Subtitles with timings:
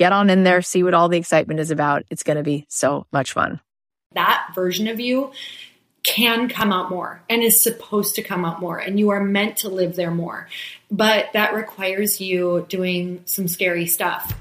[0.00, 2.04] get on in there, see what all the excitement is about.
[2.08, 3.60] It's going to be so much fun.
[4.12, 5.30] That version of you
[6.02, 9.58] can come out more and is supposed to come out more, and you are meant
[9.58, 10.48] to live there more.
[10.90, 14.34] But that requires you doing some scary stuff.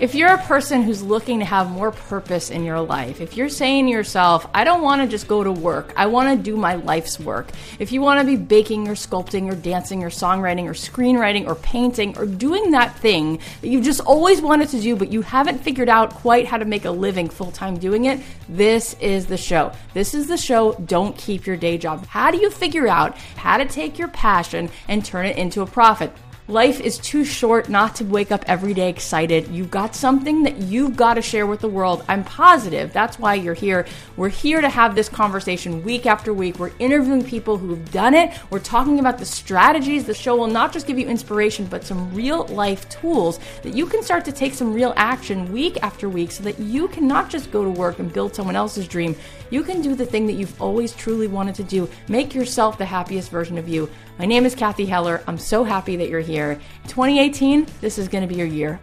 [0.00, 3.48] If you're a person who's looking to have more purpose in your life, if you're
[3.48, 6.56] saying to yourself, I don't want to just go to work, I want to do
[6.56, 7.50] my life's work.
[7.80, 11.56] If you want to be baking or sculpting or dancing or songwriting or screenwriting or
[11.56, 15.58] painting or doing that thing that you've just always wanted to do, but you haven't
[15.58, 19.36] figured out quite how to make a living full time doing it, this is the
[19.36, 19.72] show.
[19.94, 20.74] This is the show.
[20.74, 22.06] Don't keep your day job.
[22.06, 25.66] How do you figure out how to take your passion and turn it into a
[25.66, 26.12] profit?
[26.50, 29.48] Life is too short not to wake up every day excited.
[29.48, 32.02] You've got something that you've got to share with the world.
[32.08, 33.84] I'm positive that's why you're here.
[34.16, 36.58] We're here to have this conversation week after week.
[36.58, 38.32] We're interviewing people who've done it.
[38.48, 40.06] We're talking about the strategies.
[40.06, 43.84] The show will not just give you inspiration, but some real life tools that you
[43.84, 47.28] can start to take some real action week after week so that you can not
[47.28, 49.14] just go to work and build someone else's dream.
[49.50, 51.88] You can do the thing that you've always truly wanted to do.
[52.08, 53.88] Make yourself the happiest version of you.
[54.18, 55.22] My name is Kathy Heller.
[55.26, 56.60] I'm so happy that you're here.
[56.84, 58.78] 2018, this is going to be your year.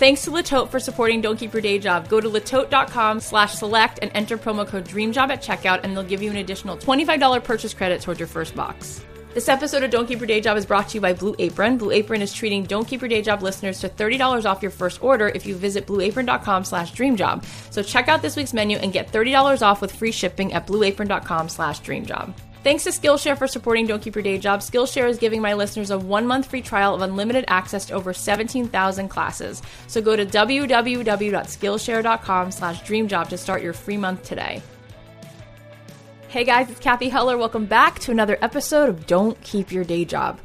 [0.00, 2.08] Thanks to Le Tote for supporting Don't Keep Your Day Job.
[2.08, 6.22] Go to letote.com slash select and enter promo code DREAMJOB at checkout, and they'll give
[6.22, 9.04] you an additional $25 purchase credit towards your first box.
[9.32, 11.78] This episode of Don't Keep Your Day Job is brought to you by Blue Apron.
[11.78, 15.00] Blue Apron is treating Don't Keep Your Day Job listeners to $30 off your first
[15.04, 17.44] order if you visit blueapron.com slash dreamjob.
[17.72, 21.48] So check out this week's menu and get $30 off with free shipping at blueapron.com
[21.48, 22.34] slash dreamjob.
[22.64, 24.60] Thanks to Skillshare for supporting Don't Keep Your Day Job.
[24.60, 28.12] Skillshare is giving my listeners a one month free trial of unlimited access to over
[28.12, 29.62] 17,000 classes.
[29.86, 34.60] So go to www.skillshare.com slash dreamjob to start your free month today.
[36.30, 37.36] Hey guys, it's Kathy Heller.
[37.36, 40.38] Welcome back to another episode of Don't Keep Your Day Job.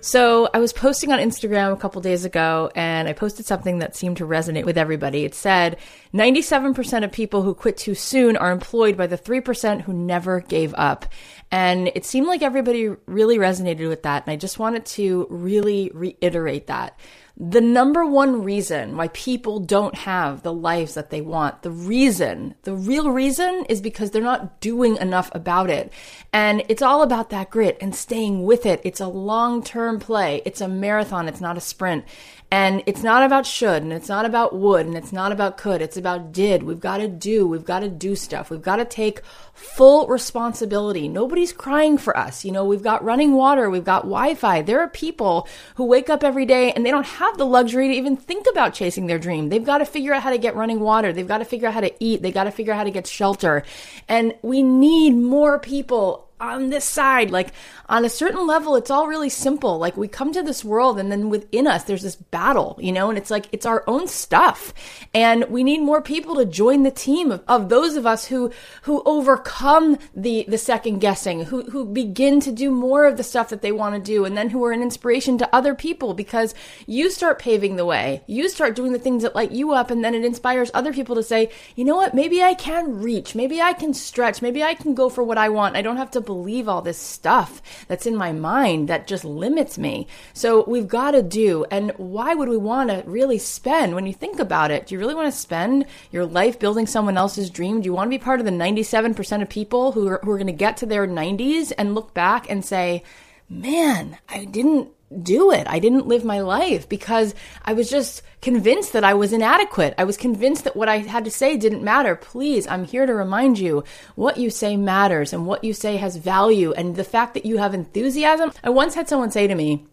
[0.00, 3.96] So I was posting on Instagram a couple days ago and I posted something that
[3.96, 5.24] seemed to resonate with everybody.
[5.24, 5.78] It said
[6.14, 10.74] 97% of people who quit too soon are employed by the 3% who never gave
[10.74, 11.06] up.
[11.50, 14.24] And it seemed like everybody really resonated with that.
[14.24, 16.96] And I just wanted to really reiterate that.
[17.36, 22.54] The number one reason why people don't have the lives that they want, the reason,
[22.62, 25.92] the real reason is because they're not doing enough about it.
[26.32, 28.80] And it's all about that grit and staying with it.
[28.84, 30.42] It's a long term play.
[30.44, 31.26] It's a marathon.
[31.26, 32.04] It's not a sprint.
[32.52, 35.80] And it's not about should and it's not about would and it's not about could.
[35.80, 36.64] It's about did.
[36.64, 37.46] We've got to do.
[37.46, 38.50] We've got to do stuff.
[38.50, 39.22] We've got to take
[39.54, 41.08] full responsibility.
[41.08, 42.44] Nobody's crying for us.
[42.44, 43.70] You know, we've got running water.
[43.70, 44.60] We've got Wi-Fi.
[44.60, 47.94] There are people who wake up every day and they don't have the luxury to
[47.94, 49.48] even think about chasing their dream.
[49.48, 51.14] They've got to figure out how to get running water.
[51.14, 52.20] They've got to figure out how to eat.
[52.20, 53.62] They've got to figure out how to get shelter.
[54.08, 57.30] And we need more people on this side.
[57.30, 57.52] Like
[57.88, 59.78] on a certain level, it's all really simple.
[59.78, 63.08] Like we come to this world and then within us, there's this battle, you know,
[63.08, 64.74] and it's like, it's our own stuff.
[65.14, 68.50] And we need more people to join the team of, of those of us who,
[68.82, 73.50] who overcome the, the second guessing, who, who begin to do more of the stuff
[73.50, 74.24] that they want to do.
[74.24, 76.54] And then who are an inspiration to other people because
[76.86, 78.22] you start paving the way.
[78.26, 79.90] You start doing the things that light you up.
[79.90, 82.14] And then it inspires other people to say, you know what?
[82.14, 83.34] Maybe I can reach.
[83.34, 84.42] Maybe I can stretch.
[84.42, 85.76] Maybe I can go for what I want.
[85.76, 89.76] I don't have to believe all this stuff that's in my mind that just limits
[89.76, 90.06] me.
[90.32, 91.66] So we've got to do.
[91.70, 94.98] And why would we want to really spend, when you think about it, do you
[94.98, 97.80] really want to spend your life building someone else's dream?
[97.80, 100.38] Do you want to be part of the 97% of people who are, who are
[100.38, 103.02] going to get to their 90s and look back and say,
[103.48, 104.88] man, I didn't
[105.20, 105.66] do it.
[105.68, 109.94] I didn't live my life because I was just convinced that I was inadequate.
[109.98, 112.16] I was convinced that what I had to say didn't matter.
[112.16, 116.16] Please, I'm here to remind you what you say matters and what you say has
[116.16, 118.52] value and the fact that you have enthusiasm.
[118.62, 119.86] I once had someone say to me,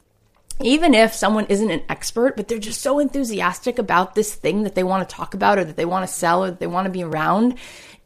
[0.62, 4.75] even if someone isn't an expert, but they're just so enthusiastic about this thing that
[4.75, 6.86] they want to talk about or that they want to sell or that they want
[6.86, 7.56] to be around,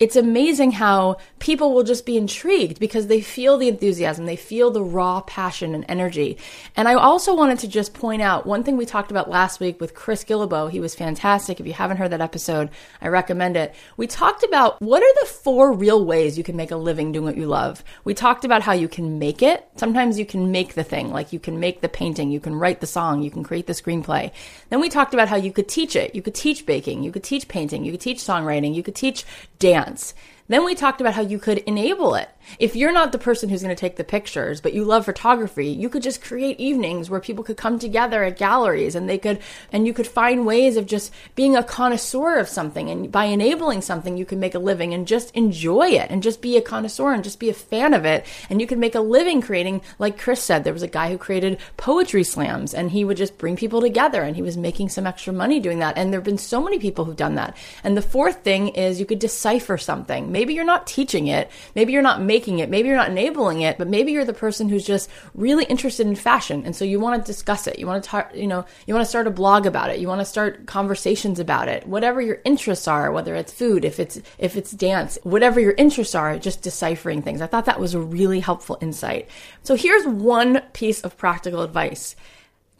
[0.03, 4.69] it's amazing how people will just be intrigued because they feel the enthusiasm, they feel
[4.69, 6.37] the raw passion and energy.
[6.75, 9.79] And I also wanted to just point out one thing we talked about last week
[9.79, 10.69] with Chris Guillebeau.
[10.69, 11.61] He was fantastic.
[11.61, 12.69] If you haven't heard that episode,
[13.01, 13.73] I recommend it.
[13.95, 17.23] We talked about what are the four real ways you can make a living doing
[17.23, 17.81] what you love.
[18.03, 19.65] We talked about how you can make it.
[19.77, 22.81] Sometimes you can make the thing, like you can make the painting, you can write
[22.81, 24.33] the song, you can create the screenplay.
[24.69, 26.13] Then we talked about how you could teach it.
[26.13, 29.23] You could teach baking, you could teach painting, you could teach songwriting, you could teach
[29.59, 30.13] dance dance.
[30.47, 32.29] Then we talked about how you could enable it.
[32.59, 35.67] If you're not the person who's going to take the pictures, but you love photography,
[35.67, 39.39] you could just create evenings where people could come together at galleries and they could,
[39.71, 42.89] and you could find ways of just being a connoisseur of something.
[42.89, 46.41] And by enabling something, you can make a living and just enjoy it and just
[46.41, 48.25] be a connoisseur and just be a fan of it.
[48.49, 51.17] And you can make a living creating, like Chris said, there was a guy who
[51.17, 55.07] created poetry slams and he would just bring people together and he was making some
[55.07, 55.97] extra money doing that.
[55.97, 57.55] And there have been so many people who've done that.
[57.83, 60.31] And the fourth thing is you could decipher something.
[60.31, 61.49] Maybe you're not teaching it.
[61.75, 62.69] Maybe you're not making it.
[62.69, 66.15] Maybe you're not enabling it, but maybe you're the person who's just really interested in
[66.15, 66.63] fashion.
[66.65, 67.79] And so you want to discuss it.
[67.79, 69.99] You want to talk, you know, you want to start a blog about it.
[69.99, 71.87] You want to start conversations about it.
[71.87, 76.15] Whatever your interests are, whether it's food, if it's, if it's dance, whatever your interests
[76.15, 77.41] are, just deciphering things.
[77.41, 79.29] I thought that was a really helpful insight.
[79.63, 82.15] So here's one piece of practical advice.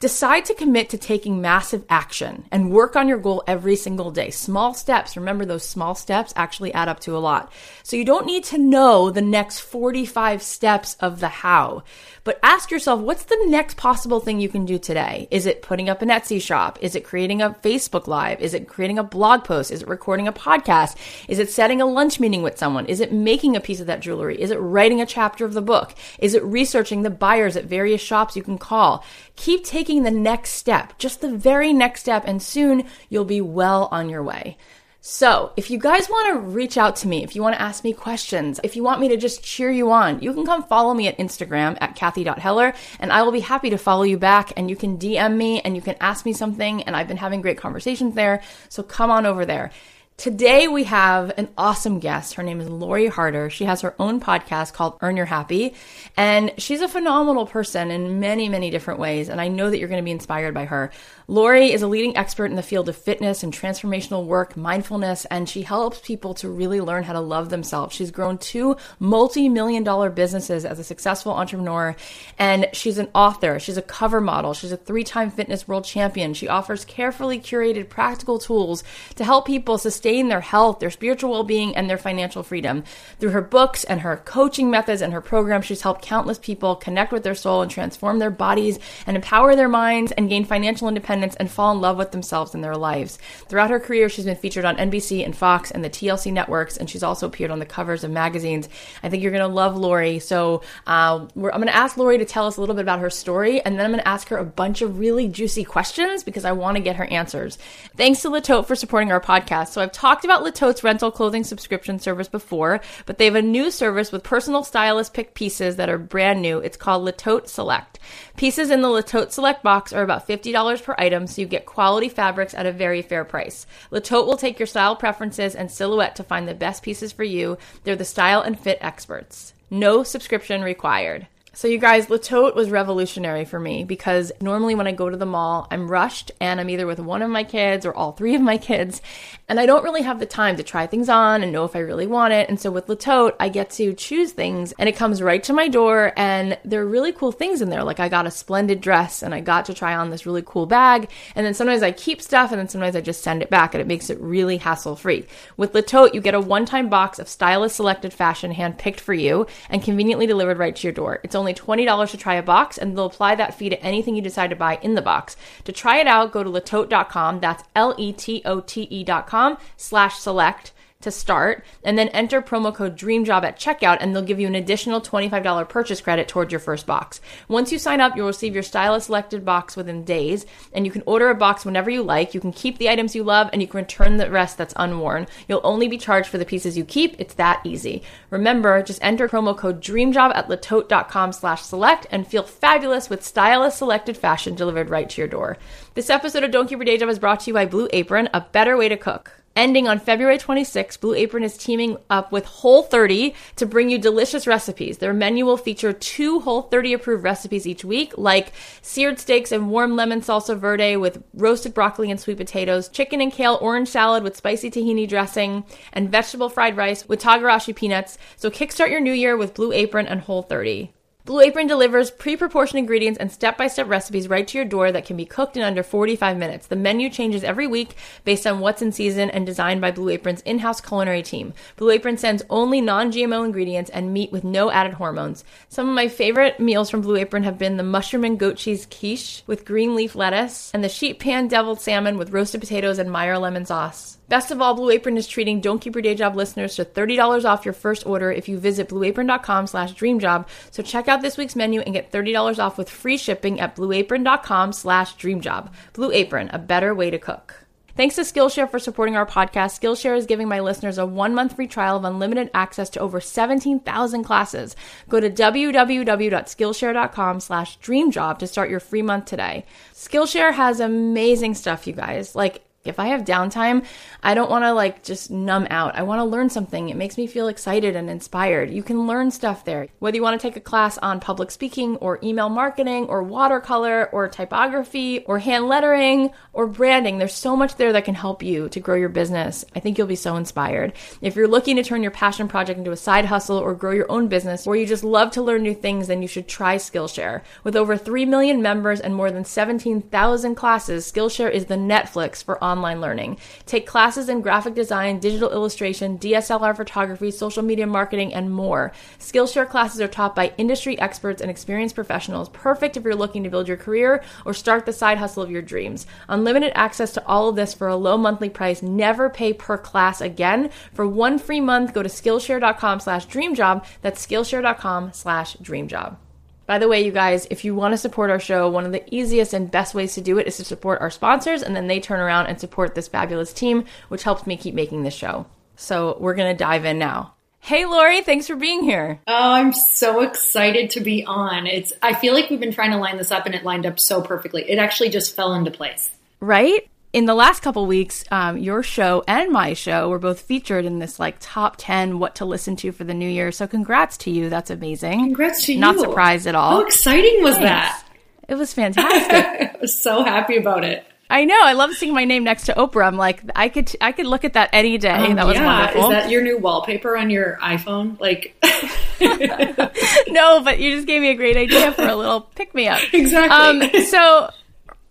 [0.04, 4.32] Decide to commit to taking massive action and work on your goal every single day.
[4.32, 7.54] Small steps, remember those small steps actually add up to a lot.
[7.84, 11.84] So you don't need to know the next 45 steps of the how.
[12.26, 15.30] But ask yourself, what's the next possible thing you can do today?
[15.32, 16.80] Is it putting up an Etsy shop?
[16.82, 18.42] Is it creating a Facebook Live?
[18.42, 19.72] Is it creating a blog post?
[19.72, 20.98] Is it recording a podcast?
[21.30, 22.88] Is it setting a lunch meeting with someone?
[22.88, 24.42] Is it making a piece of that jewelry?
[24.42, 25.96] Is it writing a chapter of the book?
[26.20, 29.06] Is it researching the buyers at various shops you can call?
[29.36, 33.90] Keep taking the next step, just the very next step, and soon you'll be well
[33.92, 34.58] on your way.
[35.06, 37.84] So, if you guys want to reach out to me, if you want to ask
[37.84, 40.94] me questions, if you want me to just cheer you on, you can come follow
[40.94, 44.70] me at Instagram at Kathy.Heller and I will be happy to follow you back and
[44.70, 47.58] you can DM me and you can ask me something and I've been having great
[47.58, 48.42] conversations there.
[48.70, 49.72] So come on over there.
[50.16, 52.36] Today we have an awesome guest.
[52.36, 53.50] Her name is Lori Harder.
[53.50, 55.74] She has her own podcast called Earn Your Happy,
[56.16, 59.28] and she's a phenomenal person in many, many different ways.
[59.28, 60.92] And I know that you're going to be inspired by her.
[61.28, 65.50] Lori is a leading expert in the field of fitness and transformational work, mindfulness, and
[65.50, 67.96] she helps people to really learn how to love themselves.
[67.96, 71.96] She's grown two multi-million dollar businesses as a successful entrepreneur,
[72.38, 73.60] and she's an author.
[73.60, 74.54] She's a cover model.
[74.54, 76.34] She's a three-time fitness world champion.
[76.34, 78.84] She offers carefully curated practical tools
[79.16, 82.84] to help people sustain sustain their health, their spiritual well being, and their financial freedom.
[83.20, 87.14] Through her books and her coaching methods and her program, she's helped countless people connect
[87.14, 91.13] with their soul and transform their bodies and empower their minds and gain financial independence
[91.22, 93.20] and fall in love with themselves and their lives.
[93.48, 96.90] Throughout her career, she's been featured on NBC and Fox and the TLC networks, and
[96.90, 98.70] she's also appeared on the covers of magazines.
[99.04, 100.20] I think you're going to love Lori.
[100.20, 103.10] So uh, I'm going to ask Lori to tell us a little bit about her
[103.10, 106.46] story, and then I'm going to ask her a bunch of really juicy questions because
[106.46, 107.58] I want to get her answers.
[107.96, 109.70] Thanks to Le Tote for supporting our podcast.
[109.70, 113.42] So I've talked about Le Tote's rental clothing subscription service before, but they have a
[113.42, 116.60] new service with personal stylist pick pieces that are brand new.
[116.60, 118.00] It's called Le Tote Select.
[118.38, 121.66] Pieces in the Le Tote Select box are about $50 per item, so you get
[121.66, 123.68] quality fabrics at a very fair price.
[123.92, 127.24] Le Tote will take your style preferences and silhouette to find the best pieces for
[127.24, 127.58] you.
[127.84, 129.54] They're the style and fit experts.
[129.70, 131.28] No subscription required.
[131.56, 135.16] So, you guys, Le Tote was revolutionary for me because normally when I go to
[135.16, 138.34] the mall, I'm rushed and I'm either with one of my kids or all three
[138.34, 139.04] of my kids.
[139.48, 141.80] And I don't really have the time to try things on and know if I
[141.80, 142.50] really want it.
[142.50, 145.54] And so with Le Tote, I get to choose things and it comes right to
[145.54, 146.12] my door.
[146.18, 147.84] And there are really cool things in there.
[147.84, 150.66] Like I got a splendid dress and I got to try on this really cool
[150.66, 151.12] bag.
[151.36, 153.82] And then sometimes I keep stuff and then sometimes I just send it back and
[153.82, 155.28] it makes it really hassle free.
[155.58, 159.14] With Le Tote, you get a one time box of stylist selected fashion handpicked for
[159.14, 161.20] you and conveniently delivered right to your door.
[161.24, 164.22] It's only $20 to try a box, and they'll apply that fee to anything you
[164.22, 165.36] decide to buy in the box.
[165.66, 167.40] To try it out, go to letote.com.
[167.40, 170.72] That's L E T O T E.com slash select
[171.04, 174.56] to start and then enter promo code DREAMJOB at checkout and they'll give you an
[174.56, 177.22] additional $25 purchase credit towards your first box.
[177.48, 181.04] Once you sign up, you'll receive your stylist selected box within days and you can
[181.06, 182.34] order a box whenever you like.
[182.34, 185.28] You can keep the items you love and you can return the rest that's unworn.
[185.48, 187.16] You'll only be charged for the pieces you keep.
[187.20, 188.04] It's that easy.
[188.30, 193.78] Remember, just enter promo code DREAMJOB at letote.com slash select and feel fabulous with stylist
[193.78, 195.58] selected fashion delivered right to your door.
[195.94, 198.30] This episode of Don't Keep Your Day Job is brought to you by Blue Apron,
[198.34, 199.43] a better way to cook.
[199.56, 204.00] Ending on February 26, Blue Apron is teaming up with Whole 30 to bring you
[204.00, 204.98] delicious recipes.
[204.98, 209.70] Their menu will feature two Whole 30 approved recipes each week, like seared steaks and
[209.70, 214.24] warm lemon salsa verde with roasted broccoli and sweet potatoes, chicken and kale orange salad
[214.24, 218.18] with spicy tahini dressing, and vegetable fried rice with togarashi peanuts.
[218.38, 220.92] So kickstart your new year with Blue Apron and Whole 30.
[221.26, 225.24] Blue Apron delivers pre-proportioned ingredients and step-by-step recipes right to your door that can be
[225.24, 226.68] cooked in under 45 minutes.
[226.68, 230.42] The menu changes every week based on what's in season and designed by Blue Apron's
[230.42, 231.54] in-house culinary team.
[231.78, 235.46] Blue Apron sends only non-GMO ingredients and meat with no added hormones.
[235.70, 238.86] Some of my favorite meals from Blue Apron have been the mushroom and goat cheese
[238.86, 243.10] quiche with green leaf lettuce and the sheet pan deviled salmon with roasted potatoes and
[243.10, 244.18] Meyer lemon sauce.
[244.30, 247.46] Best of all, Blue Apron is treating Don't Keep Your Day Job listeners to $30
[247.46, 250.48] off your first order if you visit blueapron.com slash dreamjob.
[250.72, 254.74] So check out this week's menu and get $30 off with free shipping at blueapron.com
[254.74, 255.72] slash dreamjob.
[255.94, 257.56] Blue Apron, a better way to cook.
[257.96, 259.80] Thanks to Skillshare for supporting our podcast.
[259.80, 263.22] Skillshare is giving my listeners a one month free trial of unlimited access to over
[263.22, 264.76] 17,000 classes.
[265.10, 269.66] Go to www.skillshare.com slash dreamjob to start your free month today.
[269.94, 272.36] Skillshare has amazing stuff, you guys.
[272.36, 273.86] Like, if I have downtime,
[274.22, 275.96] I don't want to like just numb out.
[275.96, 276.90] I want to learn something.
[276.90, 278.72] It makes me feel excited and inspired.
[278.72, 279.88] You can learn stuff there.
[280.00, 284.10] Whether you want to take a class on public speaking or email marketing or watercolor
[284.12, 288.68] or typography or hand lettering or branding, there's so much there that can help you
[288.68, 289.64] to grow your business.
[289.74, 290.92] I think you'll be so inspired.
[291.22, 294.12] If you're looking to turn your passion project into a side hustle or grow your
[294.12, 297.44] own business or you just love to learn new things, then you should try Skillshare.
[297.64, 302.62] With over 3 million members and more than 17,000 classes, Skillshare is the Netflix for
[302.62, 303.38] online online learning.
[303.66, 308.92] Take classes in graphic design, digital illustration, DSLR photography, social media marketing, and more.
[309.20, 313.50] Skillshare classes are taught by industry experts and experienced professionals, perfect if you're looking to
[313.50, 316.08] build your career or start the side hustle of your dreams.
[316.28, 318.82] Unlimited access to all of this for a low monthly price.
[318.82, 320.72] Never pay per class again.
[320.94, 323.86] For one free month, go to Skillshare.com slash dreamjob.
[324.02, 326.18] That's Skillshare.com slash dreamjob.
[326.66, 329.04] By the way, you guys, if you want to support our show, one of the
[329.14, 332.00] easiest and best ways to do it is to support our sponsors, and then they
[332.00, 335.46] turn around and support this fabulous team, which helps me keep making this show.
[335.76, 337.34] So we're going to dive in now.
[337.60, 339.22] Hey, Lori, thanks for being here.
[339.26, 341.66] Oh, I'm so excited to be on.
[341.66, 344.00] It's I feel like we've been trying to line this up and it lined up
[344.00, 344.70] so perfectly.
[344.70, 346.12] It actually just fell into place.
[346.42, 346.90] Right?
[347.14, 350.98] In the last couple weeks, um, your show and my show were both featured in
[350.98, 353.52] this like top 10 what to listen to for the new year.
[353.52, 354.50] So congrats to you.
[354.50, 355.20] That's amazing.
[355.20, 355.80] Congrats to you.
[355.80, 356.72] Not surprised at all.
[356.72, 357.70] How exciting was Thanks.
[357.70, 358.04] that?
[358.50, 359.76] It was fantastic.
[359.76, 361.06] I was so happy about it.
[361.30, 361.60] I know.
[361.64, 363.08] I love seeing my name next to Oprah.
[363.08, 365.10] I'm like, I could, I could look at that any day.
[365.10, 365.66] Um, that was yeah.
[365.66, 366.04] wonderful.
[366.04, 368.20] Is that your new wallpaper on your iPhone?
[368.20, 368.56] Like,
[370.28, 373.00] no, but you just gave me a great idea for a little pick me up.
[373.14, 374.00] Exactly.
[374.00, 374.50] Um, so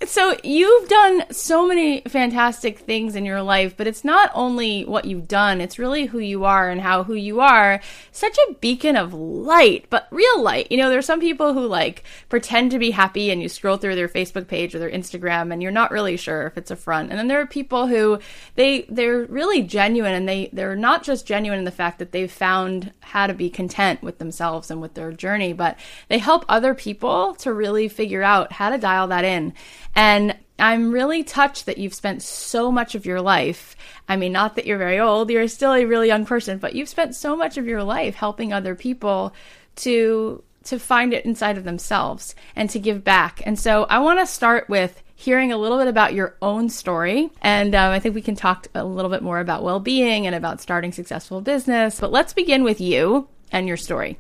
[0.07, 5.05] So you've done so many fantastic things in your life, but it's not only what
[5.05, 7.81] you've done, it's really who you are and how who you are
[8.11, 10.71] such a beacon of light, but real light.
[10.71, 13.95] You know, there's some people who like pretend to be happy and you scroll through
[13.95, 17.11] their Facebook page or their Instagram and you're not really sure if it's a front.
[17.11, 18.19] And then there are people who
[18.57, 22.31] they they're really genuine and they they're not just genuine in the fact that they've
[22.31, 25.79] found how to be content with themselves and with their journey, but
[26.09, 29.53] they help other people to really figure out how to dial that in.
[29.95, 33.77] And I'm really touched that you've spent so much of your life.
[34.09, 36.89] I mean, not that you're very old, you're still a really young person, but you've
[36.89, 39.35] spent so much of your life helping other people
[39.77, 43.43] to to find it inside of themselves and to give back.
[43.45, 47.31] And so I want to start with hearing a little bit about your own story.
[47.41, 50.37] And um, I think we can talk a little bit more about well being and
[50.37, 51.99] about starting successful business.
[51.99, 54.19] But let's begin with you and your story.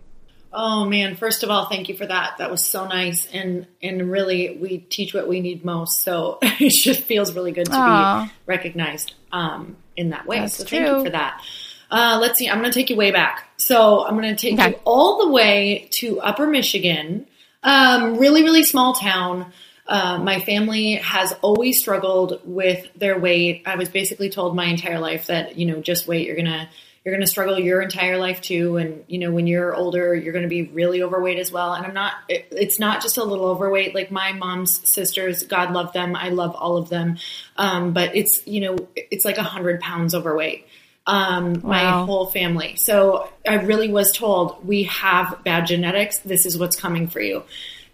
[0.54, 2.36] Oh man, first of all, thank you for that.
[2.38, 6.02] That was so nice and and really we teach what we need most.
[6.02, 8.24] So it just feels really good to Aww.
[8.24, 10.40] be recognized um, in that way.
[10.40, 11.42] That's so thank you for that.
[11.90, 13.50] Uh, let's see, I'm going to take you way back.
[13.58, 14.70] So I'm going to take okay.
[14.70, 17.26] you all the way to Upper Michigan,
[17.62, 19.52] um, really, really small town.
[19.86, 23.64] Uh, my family has always struggled with their weight.
[23.66, 26.66] I was basically told my entire life that, you know, just wait, you're going to
[27.04, 30.32] you're going to struggle your entire life too and you know when you're older you're
[30.32, 31.74] going to be really overweight as well.
[31.74, 33.94] And i'm not it, it's not just a little overweight.
[33.94, 36.14] Like my mom's sisters god love them.
[36.16, 37.18] I love all of them.
[37.56, 40.66] Um, but it's you know it's like a hundred pounds overweight
[41.06, 41.60] um, wow.
[41.62, 42.76] my whole family.
[42.76, 46.18] So i really was told we have bad genetics.
[46.20, 47.42] This is what's coming for you.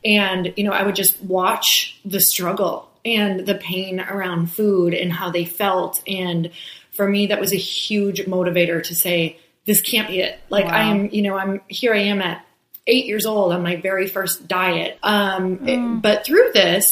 [0.04, 5.12] And you know i would just watch the struggle and the pain around food and
[5.12, 6.50] how they felt and
[6.98, 10.40] for me, that was a huge motivator to say, this can't be it.
[10.50, 10.72] Like wow.
[10.72, 12.44] I am, you know, I'm here I am at
[12.88, 14.98] eight years old on my very first diet.
[15.04, 15.68] Um, mm.
[15.68, 16.84] it, but through this,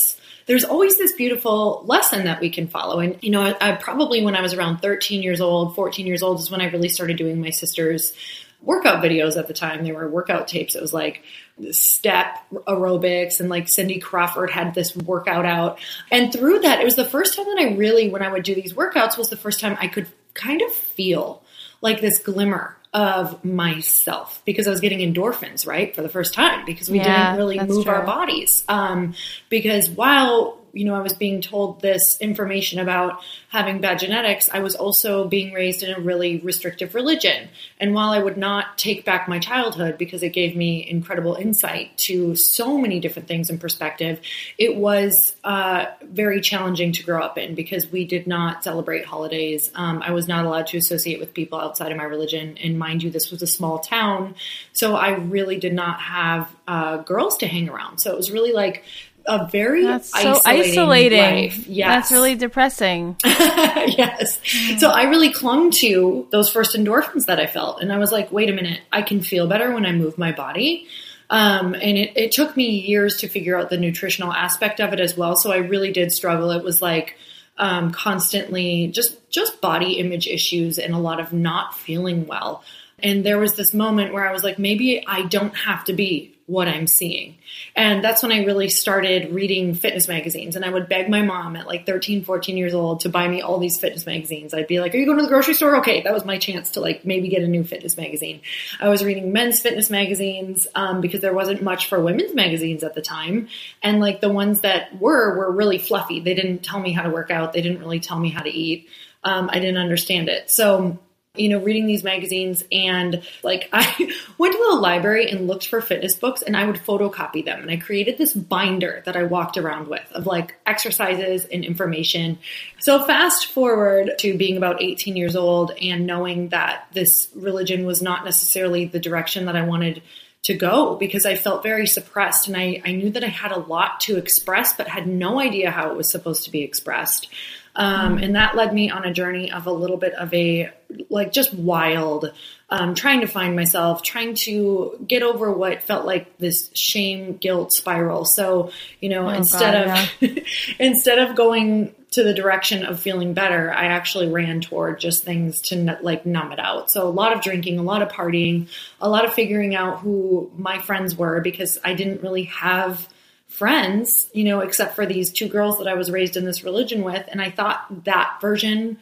[0.47, 3.01] there's always this beautiful lesson that we can follow.
[3.01, 6.23] And, you know, I, I, probably when I was around 13 years old, 14 years
[6.23, 8.15] old is when I really started doing my sister's
[8.63, 9.83] workout videos at the time.
[9.83, 10.77] They were workout tapes.
[10.77, 11.25] It was like
[11.71, 15.79] step aerobics and like Cindy Crawford had this workout out.
[16.11, 18.55] And through that, it was the first time that I really, when I would do
[18.55, 21.43] these workouts, was the first time I could kind of feel
[21.81, 26.65] like this glimmer of myself because I was getting endorphins, right, for the first time
[26.65, 27.93] because we yeah, didn't really move true.
[27.93, 28.65] our bodies.
[28.69, 29.15] Um,
[29.51, 34.61] because while you know, I was being told this information about having bad genetics, I
[34.61, 37.49] was also being raised in a really restrictive religion.
[37.80, 41.97] And while I would not take back my childhood because it gave me incredible insight
[41.99, 44.21] to so many different things in perspective,
[44.59, 45.14] it was
[45.45, 49.71] uh, very challenging to grow up in because we did not celebrate holidays.
[49.75, 52.58] Um, I was not allowed to associate with people outside of my religion.
[52.58, 54.34] And mind you, this was a small town.
[54.73, 58.00] So I really did not have uh, girls to hang around.
[58.00, 58.84] So it was really like
[59.26, 61.19] a very That's so isolating.
[61.19, 61.67] Life.
[61.67, 61.89] Yes.
[61.89, 63.17] That's really depressing.
[63.25, 64.39] yes.
[64.39, 64.78] Mm.
[64.78, 67.80] So I really clung to those first endorphins that I felt.
[67.80, 70.32] And I was like, wait a minute, I can feel better when I move my
[70.32, 70.86] body.
[71.28, 75.00] Um, and it, it took me years to figure out the nutritional aspect of it
[75.00, 75.36] as well.
[75.36, 76.50] So I really did struggle.
[76.50, 77.17] It was like,
[77.58, 82.62] um, constantly just just body image issues and a lot of not feeling well.
[82.99, 86.36] And there was this moment where I was like, maybe I don't have to be
[86.47, 87.39] what I'm seeing.
[87.75, 90.54] And that's when I really started reading fitness magazines.
[90.54, 93.43] And I would beg my mom at like 13, 14 years old to buy me
[93.43, 94.54] all these fitness magazines.
[94.54, 95.76] I'd be like, Are you going to the grocery store?
[95.78, 98.43] Okay, that was my chance to like maybe get a new fitness magazine.
[98.80, 102.95] I was reading men's fitness magazines um, because there wasn't much for women's magazines at
[102.95, 103.49] the time.
[103.82, 106.21] And like the ones that were, were really fluffy.
[106.21, 108.50] They didn't tell me how to work out, they didn't really tell me how to
[108.50, 108.89] eat.
[109.25, 110.45] Um, I didn't understand it.
[110.49, 111.00] So
[111.39, 115.81] you know, reading these magazines and like I went to the library and looked for
[115.81, 117.61] fitness books and I would photocopy them.
[117.61, 122.39] And I created this binder that I walked around with of like exercises and information.
[122.81, 128.03] So fast forward to being about 18 years old and knowing that this religion was
[128.03, 130.03] not necessarily the direction that I wanted
[130.47, 133.59] to go because I felt very suppressed and I, I knew that I had a
[133.59, 137.29] lot to express but had no idea how it was supposed to be expressed.
[137.76, 140.71] Um, and that led me on a journey of a little bit of a
[141.10, 142.32] like just wild,
[142.71, 147.73] um, trying to find myself, trying to get over what felt like this shame guilt
[147.73, 148.25] spiral.
[148.25, 150.43] So, you know, oh, instead God, of yeah.
[150.78, 155.60] instead of going to the direction of feeling better, I actually ran toward just things
[155.69, 156.91] to like numb it out.
[156.91, 158.69] So a lot of drinking, a lot of partying,
[159.02, 163.06] a lot of figuring out who my friends were because I didn't really have
[163.49, 167.02] friends, you know, except for these two girls that I was raised in this religion
[167.02, 167.26] with.
[167.28, 168.99] And I thought that version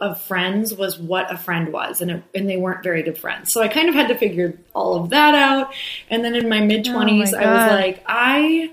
[0.00, 3.52] of friends was what a friend was, and it, and they weren't very good friends.
[3.52, 5.72] So I kind of had to figure all of that out.
[6.10, 8.72] And then in my mid twenties, oh I was like, I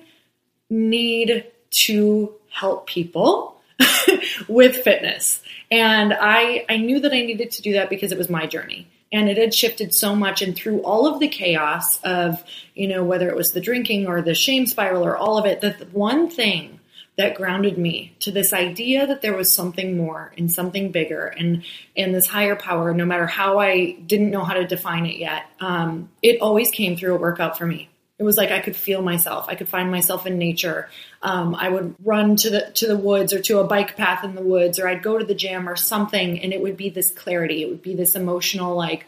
[0.72, 3.62] need to help people
[4.48, 5.42] with fitness.
[5.70, 8.88] And I, I knew that I needed to do that because it was my journey
[9.12, 12.44] and it had shifted so much and through all of the chaos of
[12.76, 15.62] you know whether it was the drinking or the shame spiral or all of it
[15.62, 16.80] the one thing
[17.18, 21.64] that grounded me to this idea that there was something more and something bigger and
[21.98, 25.44] and this higher power no matter how i didn't know how to define it yet
[25.60, 29.02] um, it always came through a workout for me it was like I could feel
[29.02, 29.46] myself.
[29.48, 30.90] I could find myself in nature.
[31.22, 34.36] Um, I would run to the to the woods or to a bike path in
[34.36, 37.12] the woods, or I'd go to the gym or something, and it would be this
[37.12, 37.64] clarity.
[37.64, 39.06] It would be this emotional, like,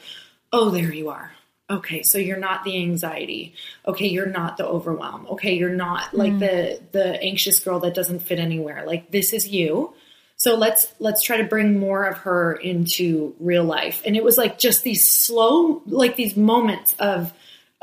[0.54, 1.34] oh, there you are.
[1.70, 3.54] Okay, so you're not the anxiety.
[3.86, 5.28] Okay, you're not the overwhelm.
[5.32, 6.40] Okay, you're not like mm.
[6.40, 8.86] the the anxious girl that doesn't fit anywhere.
[8.88, 9.94] Like this is you.
[10.38, 14.02] So let's let's try to bring more of her into real life.
[14.06, 17.32] And it was like just these slow, like these moments of,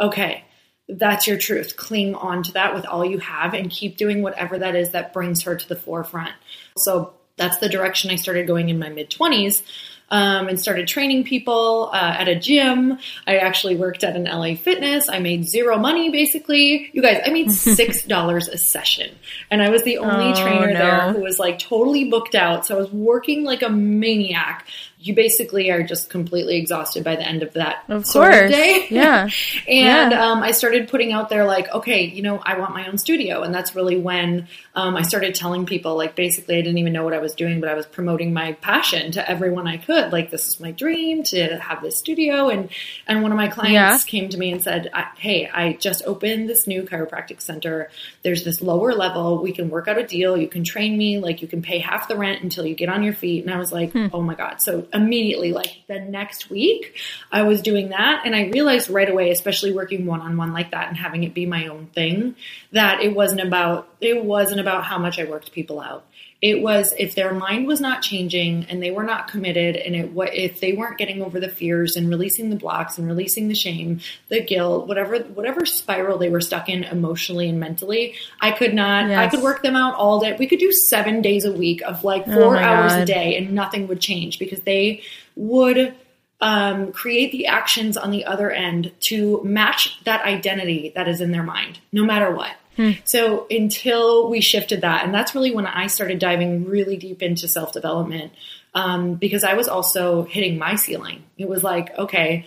[0.00, 0.44] okay,
[0.88, 1.76] that's your truth.
[1.76, 5.12] Cling on to that with all you have and keep doing whatever that is that
[5.12, 6.32] brings her to the forefront.
[6.76, 9.62] So that's the direction I started going in my mid 20s
[10.10, 12.98] um, and started training people uh, at a gym.
[13.26, 15.08] I actually worked at an LA Fitness.
[15.08, 16.90] I made zero money basically.
[16.92, 19.14] You guys, I made six dollars a session,
[19.50, 20.78] and I was the only oh, trainer no.
[20.78, 22.66] there who was like totally booked out.
[22.66, 24.66] So I was working like a maniac
[25.00, 28.44] you basically are just completely exhausted by the end of that of sort course.
[28.44, 28.86] Of day.
[28.98, 29.28] Yeah.
[29.68, 30.26] and yeah.
[30.26, 33.42] Um, I started putting out there like, okay, you know, I want my own studio.
[33.42, 37.04] And that's really when um, I started telling people, like, basically, I didn't even know
[37.04, 40.10] what I was doing, but I was promoting my passion to everyone I could.
[40.10, 42.48] Like, this is my dream to have this studio.
[42.48, 42.70] And,
[43.06, 43.98] and one of my clients yeah.
[44.10, 47.90] came to me and said, hey, I just opened this new chiropractic center.
[48.22, 49.42] There's this lower level.
[49.42, 50.36] We can work out a deal.
[50.36, 51.18] You can train me.
[51.18, 53.44] Like, you can pay half the rent until you get on your feet.
[53.44, 54.08] And I was like, hmm.
[54.12, 54.60] oh my God.
[54.60, 56.96] So immediately, like the next week,
[57.32, 58.22] I was doing that.
[58.24, 61.32] And I realized right away, especially working one on one like that and having it
[61.32, 62.36] be my own thing,
[62.72, 66.04] that it wasn't about, it wasn't about how much I worked people out.
[66.40, 70.12] It was if their mind was not changing and they were not committed, and it
[70.12, 73.56] what if they weren't getting over the fears and releasing the blocks and releasing the
[73.56, 78.72] shame, the guilt, whatever whatever spiral they were stuck in emotionally and mentally, I could
[78.72, 79.08] not.
[79.08, 79.18] Yes.
[79.18, 80.36] I could work them out all day.
[80.38, 83.02] We could do seven days a week of like oh four oh hours God.
[83.02, 85.02] a day, and nothing would change because they
[85.34, 85.94] would
[86.40, 91.32] um, create the actions on the other end to match that identity that is in
[91.32, 92.52] their mind, no matter what.
[92.78, 92.92] Hmm.
[93.04, 97.48] So until we shifted that, and that's really when I started diving really deep into
[97.48, 98.32] self development
[98.72, 101.24] um, because I was also hitting my ceiling.
[101.36, 102.46] It was like, okay,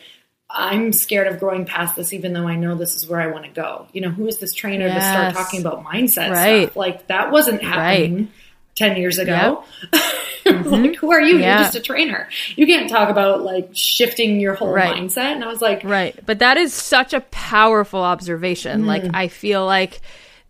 [0.50, 3.44] I'm scared of growing past this, even though I know this is where I want
[3.44, 3.88] to go.
[3.92, 4.96] You know, who is this trainer yes.
[4.96, 6.64] to start talking about mindset right.
[6.64, 6.78] stuff?
[6.78, 8.28] Like that wasn't happening right.
[8.76, 9.66] 10 years ago.
[9.94, 10.02] Yep.
[10.46, 10.70] mm-hmm.
[10.70, 11.38] like, who are you?
[11.38, 11.56] Yeah.
[11.56, 12.30] You're just a trainer.
[12.56, 14.96] You can't talk about like shifting your whole right.
[14.96, 15.34] mindset.
[15.34, 16.18] And I was like, right.
[16.26, 18.84] But that is such a powerful observation.
[18.84, 18.86] Mm.
[18.86, 20.02] Like, I feel like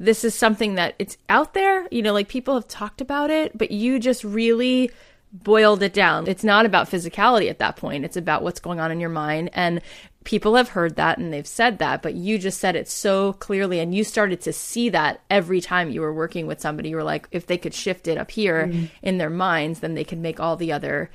[0.02, 3.56] this is something that it's out there, you know, like people have talked about it,
[3.56, 4.90] but you just really
[5.32, 6.28] boiled it down.
[6.28, 8.04] It's not about physicality at that point.
[8.04, 9.52] It's about what's going on in your mind.
[9.54, 9.80] And
[10.24, 13.80] people have heard that and they've said that, but you just said it so clearly.
[13.80, 16.90] And you started to see that every time you were working with somebody.
[16.90, 18.90] You were like, if they could shift it up here mm.
[19.04, 21.12] in their minds, then they could make all the other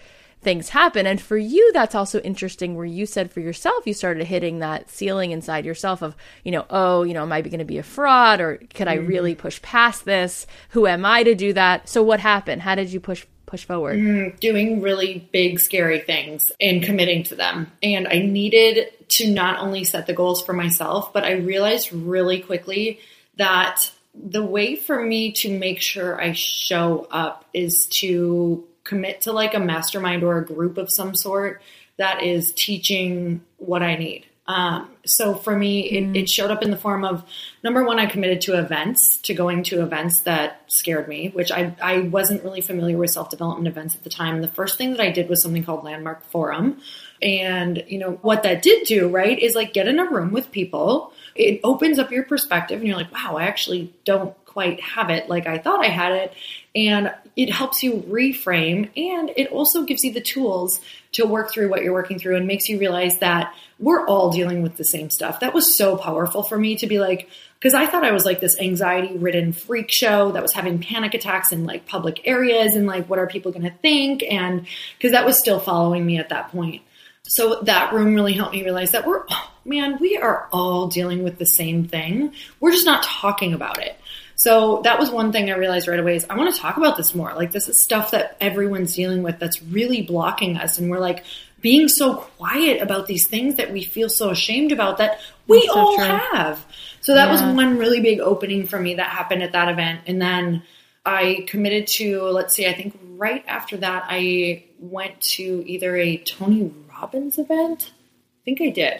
[0.46, 1.08] things happen.
[1.08, 4.88] And for you, that's also interesting where you said for yourself, you started hitting that
[4.88, 7.82] ceiling inside yourself of, you know, oh, you know, am I going to be a
[7.82, 9.08] fraud or could I mm-hmm.
[9.08, 10.46] really push past this?
[10.68, 11.88] Who am I to do that?
[11.88, 12.62] So what happened?
[12.62, 13.98] How did you push push forward?
[13.98, 17.72] Mm, doing really big, scary things and committing to them.
[17.82, 22.38] And I needed to not only set the goals for myself, but I realized really
[22.38, 23.00] quickly
[23.36, 29.32] that the way for me to make sure I show up is to commit to
[29.32, 31.60] like a mastermind or a group of some sort
[31.96, 34.26] that is teaching what I need.
[34.48, 36.16] Um, so for me, it, mm.
[36.16, 37.24] it, showed up in the form of
[37.64, 41.74] number one, I committed to events, to going to events that scared me, which I,
[41.82, 44.40] I wasn't really familiar with self development events at the time.
[44.42, 46.80] The first thing that I did was something called Landmark Forum.
[47.20, 50.52] And, you know, what that did do, right, is like get in a room with
[50.52, 51.12] people.
[51.34, 55.28] It opens up your perspective and you're like, wow, I actually don't quite have it
[55.28, 56.32] like I thought I had it.
[56.74, 60.80] And it helps you reframe and it also gives you the tools
[61.12, 64.62] to work through what you're working through and makes you realize that we're all dealing
[64.62, 65.40] with the same stuff.
[65.40, 68.40] That was so powerful for me to be like, because I thought I was like
[68.40, 72.86] this anxiety ridden freak show that was having panic attacks in like public areas and
[72.86, 74.22] like, what are people going to think?
[74.22, 74.66] And
[74.96, 76.80] because that was still following me at that point.
[77.24, 81.24] So that room really helped me realize that we're, oh, man, we are all dealing
[81.24, 82.32] with the same thing.
[82.58, 84.00] We're just not talking about it.
[84.36, 86.96] So that was one thing I realized right away is I want to talk about
[86.96, 87.32] this more.
[87.34, 90.78] Like this is stuff that everyone's dealing with that's really blocking us.
[90.78, 91.24] And we're like
[91.62, 95.78] being so quiet about these things that we feel so ashamed about that we so
[95.78, 96.04] all true.
[96.04, 96.64] have.
[97.00, 97.32] So that yeah.
[97.32, 100.00] was one really big opening for me that happened at that event.
[100.06, 100.62] And then
[101.06, 106.18] I committed to, let's see, I think right after that, I went to either a
[106.18, 107.92] Tony Robbins event.
[107.94, 108.94] I think I did.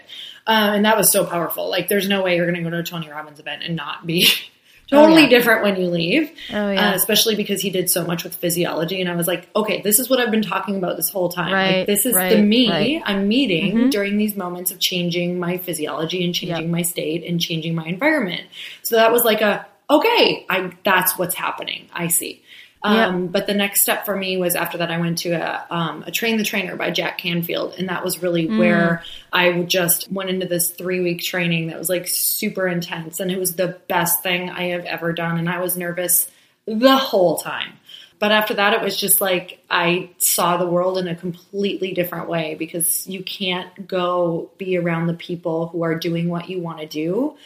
[0.46, 1.68] Uh, and that was so powerful.
[1.68, 4.06] Like, there's no way you're going to go to a Tony Robbins event and not
[4.06, 4.28] be
[4.88, 5.28] totally oh, yeah.
[5.28, 6.30] different when you leave.
[6.50, 6.90] Oh, yeah.
[6.90, 9.00] Uh, especially because he did so much with physiology.
[9.00, 11.52] And I was like, okay, this is what I've been talking about this whole time.
[11.52, 13.02] Right, like, this is right, the me right.
[13.04, 13.88] I'm meeting mm-hmm.
[13.90, 16.70] during these moments of changing my physiology and changing yep.
[16.70, 18.42] my state and changing my environment.
[18.82, 21.88] So that was like a, okay, I, that's what's happening.
[21.92, 22.42] I see.
[22.86, 23.32] Um, yep.
[23.32, 26.12] But the next step for me was after that, I went to a, um, a
[26.12, 27.74] Train the Trainer by Jack Canfield.
[27.76, 28.58] And that was really mm.
[28.58, 33.18] where I just went into this three week training that was like super intense.
[33.18, 35.36] And it was the best thing I have ever done.
[35.36, 36.30] And I was nervous
[36.64, 37.72] the whole time.
[38.20, 42.28] But after that, it was just like I saw the world in a completely different
[42.28, 46.78] way because you can't go be around the people who are doing what you want
[46.78, 47.36] to do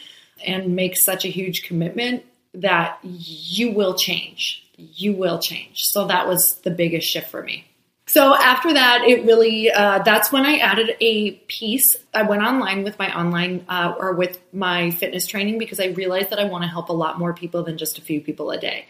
[0.45, 5.83] and make such a huge commitment that you will change you will change.
[5.83, 7.65] So that was the biggest shift for me.
[8.07, 11.95] So after that, it really, uh, that's when I added a piece.
[12.13, 16.31] I went online with my online uh, or with my fitness training because I realized
[16.31, 18.59] that I want to help a lot more people than just a few people a
[18.59, 18.85] day.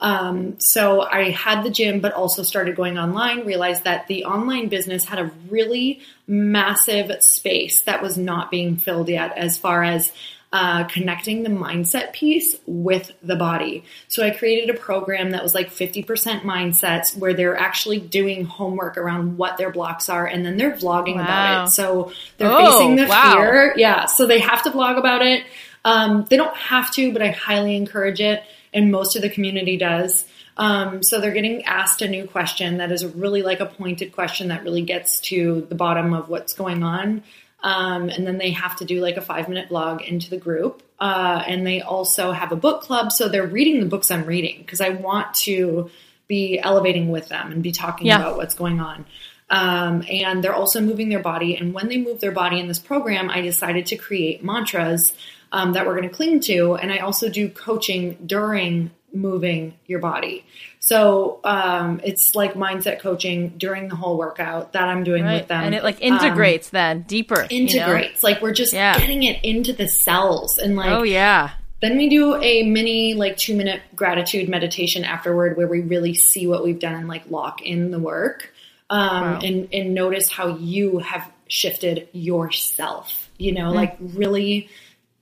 [0.00, 4.68] Um, so I had the gym, but also started going online, realized that the online
[4.68, 10.10] business had a really massive space that was not being filled yet as far as
[10.52, 13.84] uh, connecting the mindset piece with the body.
[14.08, 18.98] So I created a program that was like 50% mindsets where they're actually doing homework
[18.98, 21.22] around what their blocks are and then they're vlogging wow.
[21.22, 21.70] about it.
[21.72, 23.32] So they're oh, facing the wow.
[23.32, 23.74] fear.
[23.78, 24.04] Yeah.
[24.04, 25.44] So they have to vlog about it.
[25.86, 28.42] Um, they don't have to, but I highly encourage it.
[28.74, 30.26] And most of the community does.
[30.56, 34.48] Um, so they're getting asked a new question that is really like a pointed question
[34.48, 37.22] that really gets to the bottom of what's going on.
[37.62, 40.82] Um, and then they have to do like a five minute vlog into the group.
[40.98, 43.12] Uh, and they also have a book club.
[43.12, 45.90] So they're reading the books I'm reading because I want to
[46.28, 48.16] be elevating with them and be talking yeah.
[48.16, 49.04] about what's going on.
[49.50, 51.56] Um, and they're also moving their body.
[51.56, 55.12] And when they move their body in this program, I decided to create mantras
[55.52, 56.76] um, that we're going to cling to.
[56.76, 60.46] And I also do coaching during moving your body.
[60.82, 65.42] So um, it's like mindset coaching during the whole workout that I'm doing right.
[65.42, 67.46] with them, and it like integrates um, then deeper.
[67.48, 68.34] Integrates, you know?
[68.34, 68.98] like we're just yeah.
[68.98, 71.52] getting it into the cells, and like oh yeah.
[71.80, 76.48] Then we do a mini like two minute gratitude meditation afterward, where we really see
[76.48, 78.52] what we've done and like lock in the work,
[78.90, 79.40] um, wow.
[79.40, 83.30] and and notice how you have shifted yourself.
[83.38, 84.68] You know, mm like really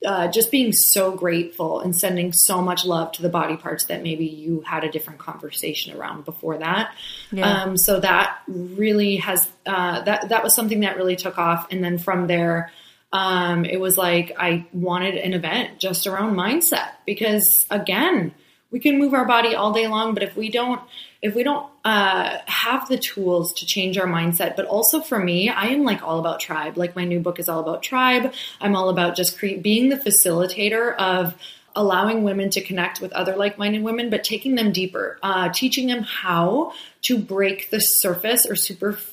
[0.04, 4.02] uh, just being so grateful and sending so much love to the body parts that
[4.02, 6.94] maybe you had a different conversation around before that.
[7.30, 7.64] Yeah.
[7.64, 11.84] Um, so that really has uh, that that was something that really took off, and
[11.84, 12.72] then from there.
[13.12, 18.32] Um, it was like I wanted an event just around mindset because again,
[18.70, 20.80] we can move our body all day long, but if we don't
[21.22, 25.50] if we don't uh, have the tools to change our mindset, but also for me,
[25.50, 26.78] I am like all about tribe.
[26.78, 28.32] Like my new book is all about tribe.
[28.58, 31.34] I'm all about just cre- being the facilitator of
[31.76, 36.02] allowing women to connect with other like-minded women, but taking them deeper, uh, teaching them
[36.02, 38.56] how to break the surface or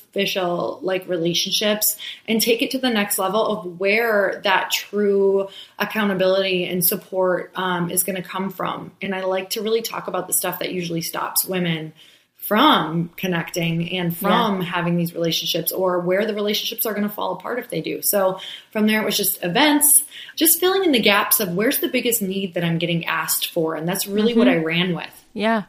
[0.08, 6.64] superficial like relationships and take it to the next level of where that true accountability
[6.64, 8.92] and support um, is going to come from.
[9.02, 11.92] And I like to really talk about the stuff that usually stops women
[12.36, 14.66] from connecting and from yeah.
[14.66, 18.00] having these relationships or where the relationships are going to fall apart if they do.
[18.00, 18.40] So
[18.70, 20.02] from there, it was just events,
[20.34, 23.74] just filling in the gaps of where's the biggest need that I'm getting asked for.
[23.74, 24.38] And that's really mm-hmm.
[24.38, 25.24] what I ran with.
[25.34, 25.64] Yeah.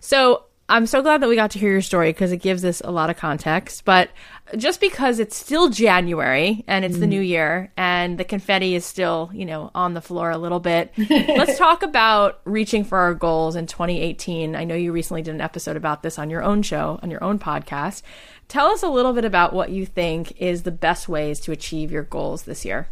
[0.00, 2.82] So I'm so glad that we got to hear your story because it gives us
[2.84, 3.84] a lot of context.
[3.84, 4.10] But
[4.56, 7.00] just because it's still January and it's mm.
[7.00, 10.58] the new year and the confetti is still, you know, on the floor a little
[10.58, 14.56] bit, let's talk about reaching for our goals in 2018.
[14.56, 17.22] I know you recently did an episode about this on your own show, on your
[17.22, 18.02] own podcast.
[18.48, 21.92] Tell us a little bit about what you think is the best ways to achieve
[21.92, 22.88] your goals this year.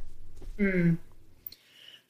[0.61, 0.99] Mm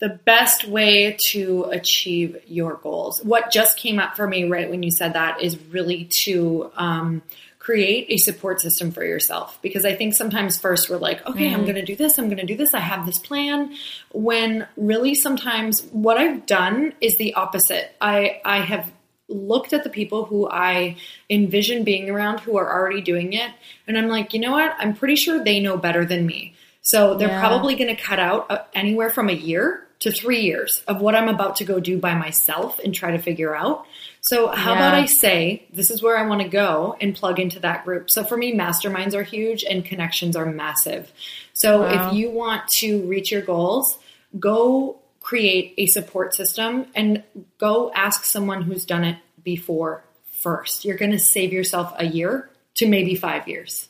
[0.00, 3.22] the best way to achieve your goals.
[3.22, 7.22] What just came up for me right when you said that is really to um,
[7.64, 9.59] create a support system for yourself.
[9.62, 11.54] Because I think sometimes first we're like, okay, mm.
[11.54, 13.74] I'm going to do this, I'm going to do this, I have this plan.
[14.12, 17.96] When really sometimes what I've done is the opposite.
[18.00, 18.92] I, I have
[19.28, 20.96] looked at the people who I
[21.30, 23.50] envision being around who are already doing it.
[23.87, 24.74] And I'm like, you know what?
[24.78, 26.54] I'm pretty sure they know better than me.
[26.83, 27.40] So they're yeah.
[27.40, 31.14] probably going to cut out uh, anywhere from a year to three years of what
[31.14, 33.86] I'm about to go do by myself and try to figure out.
[34.20, 34.76] So, how yeah.
[34.76, 38.10] about I say, this is where I want to go and plug into that group?
[38.10, 41.10] So, for me, masterminds are huge and connections are massive.
[41.54, 42.08] So, wow.
[42.08, 43.98] if you want to reach your goals,
[44.38, 47.22] go create a support system and
[47.56, 50.04] go ask someone who's done it before
[50.42, 50.84] first.
[50.84, 53.88] You're going to save yourself a year to maybe five years.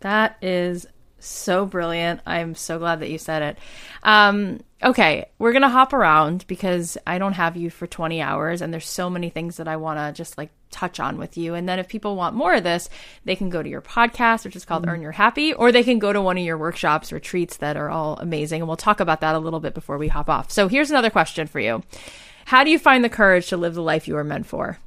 [0.00, 0.86] That is
[1.18, 2.20] so brilliant.
[2.24, 3.58] I'm so glad that you said it.
[4.02, 8.60] Um, okay, we're going to hop around because I don't have you for 20 hours
[8.60, 11.54] and there's so many things that I want to just like touch on with you.
[11.54, 12.90] And then if people want more of this,
[13.24, 14.90] they can go to your podcast, which is called mm-hmm.
[14.90, 17.88] Earn Your Happy, or they can go to one of your workshops, retreats that are
[17.88, 18.60] all amazing.
[18.60, 20.50] And we'll talk about that a little bit before we hop off.
[20.50, 21.82] So here's another question for you
[22.46, 24.78] How do you find the courage to live the life you are meant for?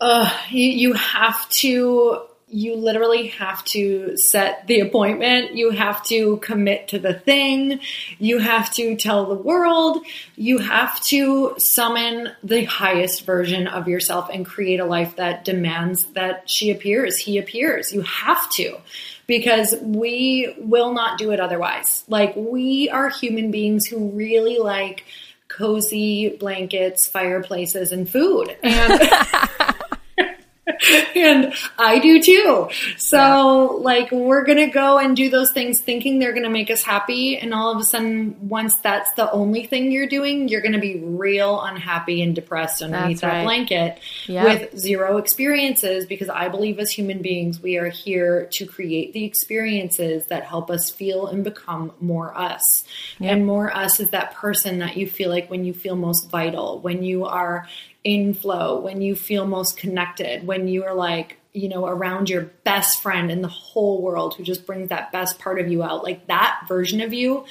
[0.00, 5.54] Uh, you, you have to you literally have to set the appointment.
[5.54, 7.80] You have to commit to the thing.
[8.18, 10.04] You have to tell the world.
[10.36, 16.06] You have to summon the highest version of yourself and create a life that demands
[16.12, 17.92] that she appears, he appears.
[17.92, 18.76] You have to
[19.26, 22.04] because we will not do it otherwise.
[22.08, 25.04] Like, we are human beings who really like
[25.48, 28.56] cozy blankets, fireplaces, and food.
[28.62, 29.00] And
[31.16, 32.68] and I do too.
[32.96, 33.82] So, yeah.
[33.82, 36.82] like, we're going to go and do those things thinking they're going to make us
[36.82, 37.36] happy.
[37.36, 40.78] And all of a sudden, once that's the only thing you're doing, you're going to
[40.80, 43.44] be real unhappy and depressed underneath that's that right.
[43.44, 43.98] blanket
[44.28, 46.06] with zero experiences.
[46.06, 50.70] Because I believe as human beings, we are here to create the experiences that help
[50.70, 52.62] us feel and become more us.
[53.18, 53.32] Yep.
[53.32, 56.78] And more us is that person that you feel like when you feel most vital,
[56.78, 57.66] when you are
[58.04, 62.42] in flow, when you feel most connected, when you are like, you know, around your
[62.64, 66.02] best friend in the whole world who just brings that best part of you out,
[66.02, 67.44] like that version of you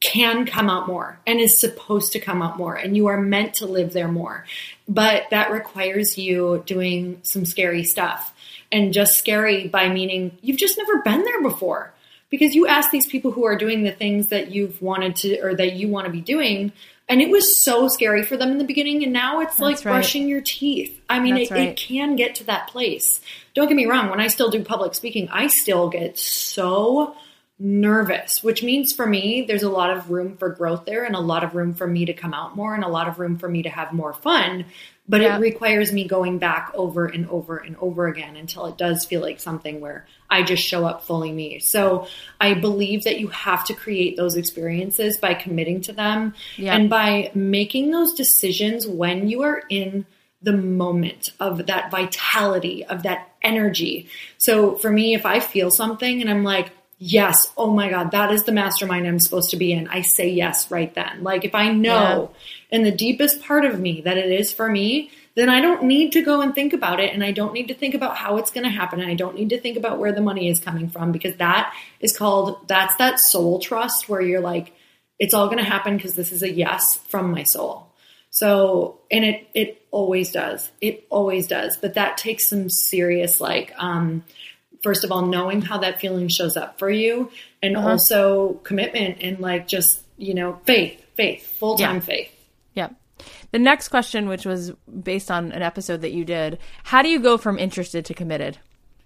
[0.00, 3.54] can come out more and is supposed to come out more and you are meant
[3.54, 4.44] to live there more.
[4.88, 8.32] But that requires you doing some scary stuff.
[8.72, 11.92] And just scary by meaning you've just never been there before.
[12.28, 15.54] Because you ask these people who are doing the things that you've wanted to or
[15.54, 16.72] that you want to be doing,
[17.08, 19.02] and it was so scary for them in the beginning.
[19.04, 19.92] And now it's That's like right.
[19.92, 21.00] brushing your teeth.
[21.08, 21.68] I mean, it, right.
[21.68, 23.20] it can get to that place.
[23.54, 24.10] Don't get me wrong.
[24.10, 27.14] When I still do public speaking, I still get so
[27.58, 31.20] nervous, which means for me, there's a lot of room for growth there and a
[31.20, 33.48] lot of room for me to come out more and a lot of room for
[33.48, 34.66] me to have more fun
[35.08, 35.36] but yeah.
[35.36, 39.20] it requires me going back over and over and over again until it does feel
[39.20, 41.60] like something where I just show up fully me.
[41.60, 42.08] So
[42.40, 46.74] I believe that you have to create those experiences by committing to them yeah.
[46.74, 50.06] and by making those decisions when you are in
[50.42, 54.08] the moment of that vitality, of that energy.
[54.38, 58.32] So for me, if I feel something and I'm like, yes, oh my God, that
[58.32, 59.88] is the mastermind I'm supposed to be in.
[59.88, 61.22] I say yes right then.
[61.22, 62.32] Like if I know
[62.70, 62.78] yeah.
[62.78, 66.12] in the deepest part of me that it is for me, then I don't need
[66.12, 67.12] to go and think about it.
[67.12, 69.00] And I don't need to think about how it's going to happen.
[69.00, 71.74] And I don't need to think about where the money is coming from because that
[72.00, 74.72] is called, that's that soul trust where you're like,
[75.18, 77.92] it's all going to happen because this is a yes from my soul.
[78.30, 80.70] So, and it, it always does.
[80.80, 81.76] It always does.
[81.76, 84.24] But that takes some serious, like, um,
[84.86, 87.28] first of all knowing how that feeling shows up for you
[87.60, 87.88] and uh-huh.
[87.88, 92.00] also commitment and like just you know faith faith full-time yeah.
[92.00, 92.30] faith
[92.74, 92.88] yeah
[93.50, 94.70] the next question which was
[95.02, 98.58] based on an episode that you did how do you go from interested to committed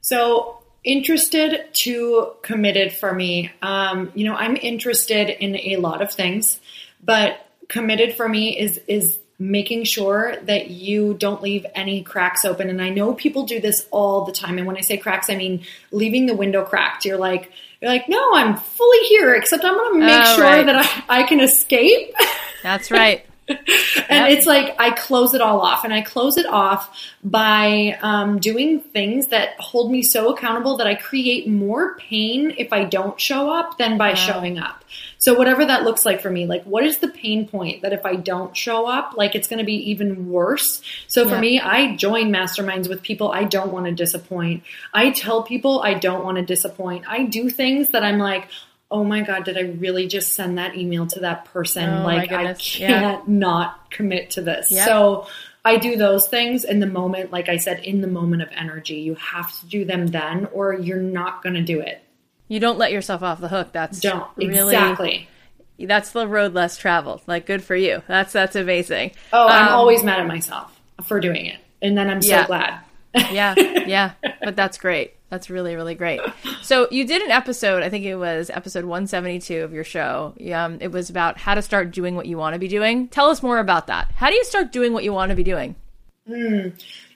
[0.03, 6.13] so interested to committed for me um, you know i'm interested in a lot of
[6.13, 6.61] things
[7.03, 12.69] but committed for me is is making sure that you don't leave any cracks open.
[12.69, 14.59] And I know people do this all the time.
[14.59, 17.07] And when I say cracks, I mean leaving the window cracked.
[17.07, 17.51] You're like,
[17.81, 20.67] you're like, no, I'm fully here, except I'm going to make oh, sure right.
[20.67, 22.15] that I, I can escape.
[22.63, 23.25] That's right.
[23.49, 23.59] and
[24.09, 24.31] yep.
[24.31, 28.81] it's like I close it all off, and I close it off by um, doing
[28.81, 33.51] things that hold me so accountable that I create more pain if I don't show
[33.51, 34.15] up than by wow.
[34.15, 34.85] showing up.
[35.21, 38.05] So whatever that looks like for me, like what is the pain point that if
[38.07, 40.83] I don't show up, like it's going to be even worse.
[41.09, 44.65] So for me, I join masterminds with people I don't want to disappoint.
[44.95, 47.05] I tell people I don't want to disappoint.
[47.07, 48.49] I do things that I'm like,
[48.91, 52.33] oh my god did i really just send that email to that person oh like
[52.33, 53.23] i can't yeah.
[53.27, 54.85] not commit to this yep.
[54.85, 55.29] so
[55.65, 58.97] i do those things in the moment like i said in the moment of energy
[58.97, 62.03] you have to do them then or you're not going to do it
[62.51, 65.29] you don't let yourself off the hook that's don't really, exactly
[65.79, 69.75] that's the road less traveled like good for you that's that's amazing oh i'm um,
[69.75, 72.47] always mad at myself for doing it and then i'm so yeah.
[72.47, 72.81] glad
[73.33, 73.55] yeah
[73.87, 76.21] yeah but that's great that's really, really great.
[76.61, 80.35] So you did an episode, I think it was episode 172 of your show.
[80.53, 83.07] Um, it was about how to start doing what you want to be doing.
[83.09, 84.11] Tell us more about that.
[84.17, 85.77] How do you start doing what you want to be doing?
[86.29, 86.73] Mm,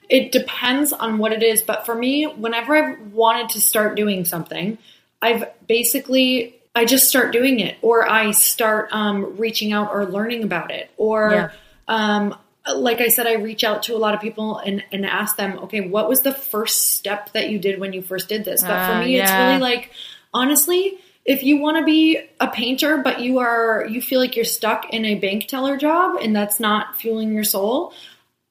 [0.09, 1.61] it depends on what it is.
[1.61, 4.79] But for me, whenever I've wanted to start doing something,
[5.25, 10.43] I've basically, I just start doing it or I start um, reaching out or learning
[10.43, 11.51] about it or yeah.
[11.89, 12.37] um,
[12.75, 15.59] like I said, I reach out to a lot of people and, and ask them,
[15.65, 18.63] okay, what was the first step that you did when you first did this?
[18.63, 19.23] But for me, yeah.
[19.23, 19.91] it's really like,
[20.33, 24.45] honestly, if you want to be a painter, but you are, you feel like you're
[24.45, 27.93] stuck in a bank teller job and that's not fueling your soul,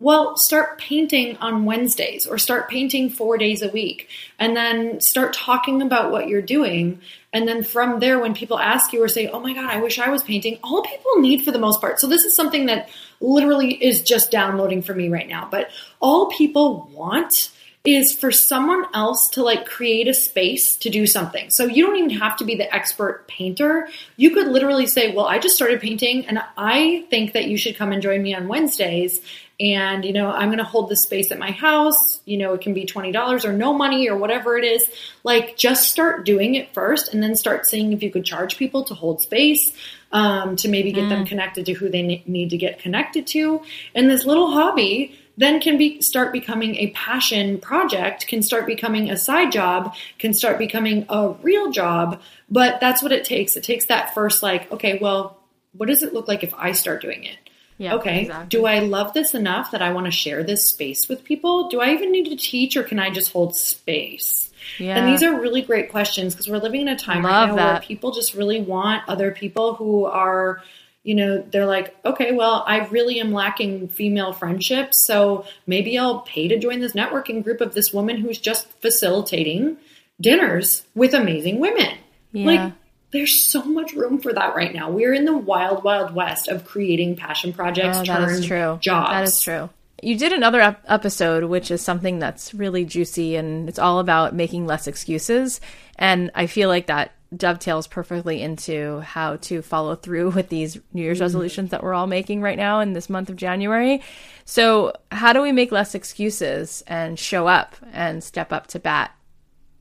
[0.03, 5.33] well, start painting on Wednesdays or start painting four days a week and then start
[5.33, 6.99] talking about what you're doing.
[7.31, 9.99] And then from there, when people ask you or say, Oh my God, I wish
[9.99, 12.01] I was painting, all people need for the most part.
[12.01, 12.89] So this is something that
[13.21, 15.47] literally is just downloading for me right now.
[15.49, 15.69] But
[16.01, 17.49] all people want
[17.85, 21.49] is for someone else to like create a space to do something.
[21.49, 23.89] So you don't even have to be the expert painter.
[24.15, 27.75] You could literally say, Well, I just started painting and I think that you should
[27.75, 29.19] come and join me on Wednesdays
[29.59, 32.61] and you know i'm going to hold this space at my house you know it
[32.61, 34.83] can be $20 or no money or whatever it is
[35.23, 38.83] like just start doing it first and then start seeing if you could charge people
[38.83, 39.73] to hold space
[40.11, 41.09] um, to maybe get mm.
[41.09, 43.61] them connected to who they need to get connected to
[43.93, 49.09] and this little hobby then can be start becoming a passion project can start becoming
[49.09, 53.63] a side job can start becoming a real job but that's what it takes it
[53.63, 55.39] takes that first like okay well
[55.73, 57.37] what does it look like if i start doing it
[57.77, 58.21] yeah, okay.
[58.21, 58.49] Exactly.
[58.49, 61.69] Do I love this enough that I want to share this space with people?
[61.69, 64.51] Do I even need to teach or can I just hold space?
[64.79, 64.97] Yeah.
[64.97, 67.55] And these are really great questions because we're living in a time love right now
[67.55, 67.71] that.
[67.73, 70.61] where people just really want other people who are,
[71.03, 75.05] you know, they're like, okay, well, I really am lacking female friendships.
[75.05, 79.77] So maybe I'll pay to join this networking group of this woman who's just facilitating
[80.19, 81.97] dinners with amazing women.
[82.31, 82.45] Yeah.
[82.45, 82.73] Like,
[83.11, 84.89] there's so much room for that right now.
[84.89, 87.97] We're in the wild, wild west of creating passion projects.
[87.99, 88.79] Oh, that is true.
[88.81, 89.09] Jobs.
[89.09, 89.69] That is true.
[90.01, 94.33] You did another ep- episode, which is something that's really juicy, and it's all about
[94.33, 95.61] making less excuses.
[95.97, 101.01] And I feel like that dovetails perfectly into how to follow through with these New
[101.01, 101.23] Year's mm-hmm.
[101.23, 104.01] resolutions that we're all making right now in this month of January.
[104.45, 109.15] So, how do we make less excuses and show up and step up to bat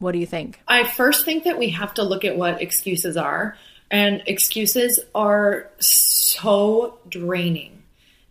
[0.03, 0.61] what do you think?
[0.67, 3.57] I first think that we have to look at what excuses are.
[3.91, 7.83] And excuses are so draining.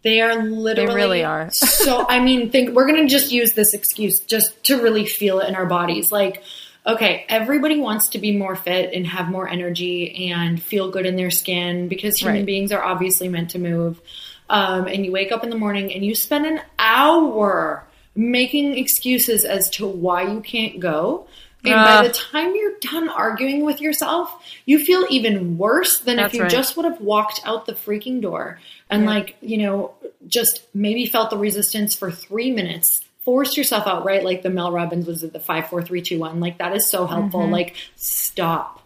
[0.01, 1.49] They are literally They really are.
[1.51, 5.39] so I mean, think we're going to just use this excuse just to really feel
[5.39, 6.11] it in our bodies.
[6.11, 6.43] Like
[6.85, 11.15] okay, everybody wants to be more fit and have more energy and feel good in
[11.15, 12.45] their skin because human right.
[12.45, 14.01] beings are obviously meant to move.
[14.49, 17.83] Um, and you wake up in the morning and you spend an hour
[18.15, 21.27] making excuses as to why you can't go
[21.63, 26.19] and uh, by the time you're done arguing with yourself, you feel even worse than
[26.19, 26.51] if you right.
[26.51, 28.59] just would have walked out the freaking door
[28.89, 29.09] and, yeah.
[29.09, 29.93] like, you know,
[30.27, 33.01] just maybe felt the resistance for three minutes,
[33.31, 34.25] forced yourself out, right?
[34.25, 36.41] Like the Mel Robbins was at the five, four, three, two, one.
[36.41, 37.39] Like, that is so helpful.
[37.39, 37.53] Mm-hmm.
[37.53, 38.85] Like, stop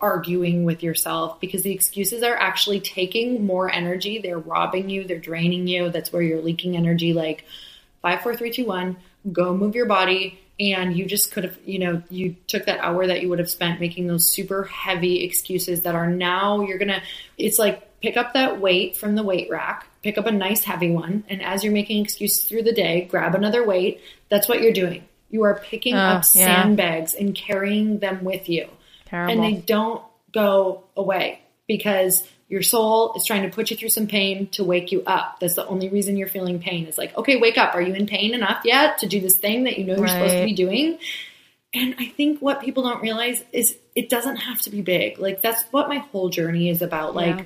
[0.00, 4.18] arguing with yourself because the excuses are actually taking more energy.
[4.18, 5.90] They're robbing you, they're draining you.
[5.90, 7.12] That's where you're leaking energy.
[7.12, 7.44] Like,
[8.00, 8.96] five, four, three, two, one,
[9.30, 13.06] go move your body and you just could have you know you took that hour
[13.06, 17.02] that you would have spent making those super heavy excuses that are now you're gonna
[17.38, 20.90] it's like pick up that weight from the weight rack pick up a nice heavy
[20.90, 24.72] one and as you're making excuses through the day grab another weight that's what you're
[24.72, 26.62] doing you are picking uh, up yeah.
[26.62, 28.68] sandbags and carrying them with you
[29.06, 29.32] Terrible.
[29.32, 34.06] and they don't go away because your soul is trying to put you through some
[34.06, 35.40] pain to wake you up.
[35.40, 36.86] That's the only reason you're feeling pain.
[36.86, 37.74] It's like, okay, wake up.
[37.74, 40.10] Are you in pain enough yet to do this thing that you know you're right.
[40.10, 40.98] supposed to be doing?
[41.72, 45.18] And I think what people don't realize is it doesn't have to be big.
[45.18, 47.14] Like that's what my whole journey is about.
[47.14, 47.44] Like yeah.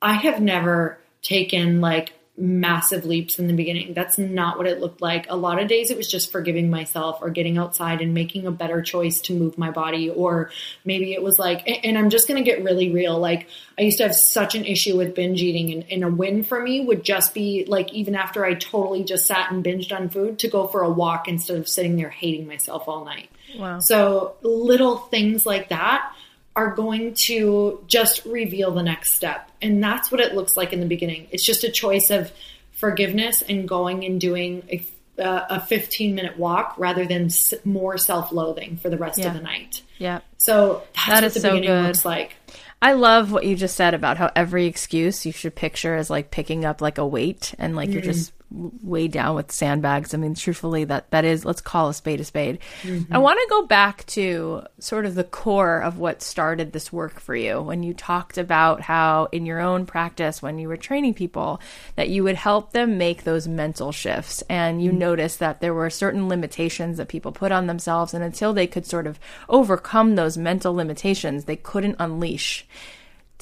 [0.00, 3.92] I have never taken like massive leaps in the beginning.
[3.92, 5.26] That's not what it looked like.
[5.28, 8.50] A lot of days it was just forgiving myself or getting outside and making a
[8.50, 10.08] better choice to move my body.
[10.08, 10.50] Or
[10.84, 13.18] maybe it was like, and I'm just going to get really real.
[13.18, 13.48] Like,
[13.78, 16.60] I used to have such an issue with binge eating, and, and, a win for
[16.60, 20.38] me would just be like, even after I totally just sat and binged on food,
[20.40, 23.28] to go for a walk instead of sitting there hating myself all night.
[23.58, 23.78] Wow.
[23.80, 26.12] So, little things like that
[26.54, 29.50] are going to just reveal the next step.
[29.60, 31.28] And that's what it looks like in the beginning.
[31.30, 32.30] It's just a choice of
[32.72, 37.30] forgiveness and going and doing a, uh, a 15 minute walk rather than
[37.64, 39.28] more self loathing for the rest yeah.
[39.28, 39.82] of the night.
[39.98, 40.20] Yeah.
[40.38, 41.86] So that's that what the so beginning good.
[41.86, 42.34] looks like.
[42.82, 46.32] I love what you just said about how every excuse you should picture as like
[46.32, 47.94] picking up like a weight and like mm-hmm.
[47.94, 50.14] you're just weighed down with sandbags.
[50.14, 52.58] I mean, truthfully, that that is let's call a spade a spade.
[52.82, 53.14] Mm-hmm.
[53.14, 57.20] I want to go back to sort of the core of what started this work
[57.20, 61.14] for you when you talked about how in your own practice when you were training
[61.14, 61.60] people
[61.96, 64.98] that you would help them make those mental shifts and you mm-hmm.
[64.98, 68.86] noticed that there were certain limitations that people put on themselves and until they could
[68.86, 72.66] sort of overcome those mental limitations, they couldn't unleash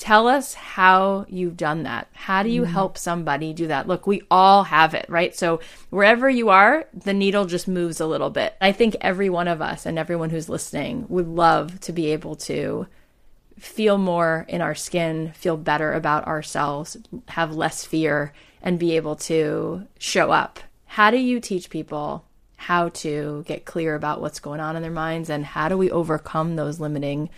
[0.01, 2.09] Tell us how you've done that.
[2.13, 3.87] How do you mm help somebody do that?
[3.87, 5.37] Look, we all have it, right?
[5.37, 8.55] So wherever you are, the needle just moves a little bit.
[8.63, 12.35] I think every one of us and everyone who's listening would love to be able
[12.37, 12.87] to
[13.59, 16.97] feel more in our skin, feel better about ourselves,
[17.29, 18.33] have less fear,
[18.63, 20.61] and be able to show up.
[20.87, 22.25] How do you teach people
[22.57, 25.91] how to get clear about what's going on in their minds and how do we
[25.91, 27.29] overcome those limiting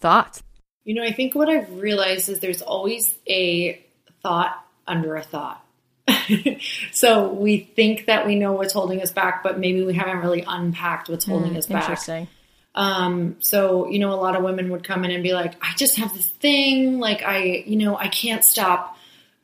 [0.00, 0.42] thoughts?
[0.84, 3.84] You know, I think what I've realized is there's always a
[4.22, 5.64] thought under a thought.
[6.92, 10.44] so we think that we know what's holding us back, but maybe we haven't really
[10.46, 11.82] unpacked what's holding mm, us back.
[11.82, 12.28] Interesting.
[12.74, 15.74] Um, so, you know, a lot of women would come in and be like, I
[15.76, 18.96] just have this thing, like I, you know, I can't stop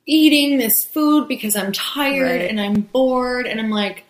[0.06, 2.50] eating this food because I'm tired right.
[2.50, 3.46] and I'm bored.
[3.46, 4.04] And I'm like,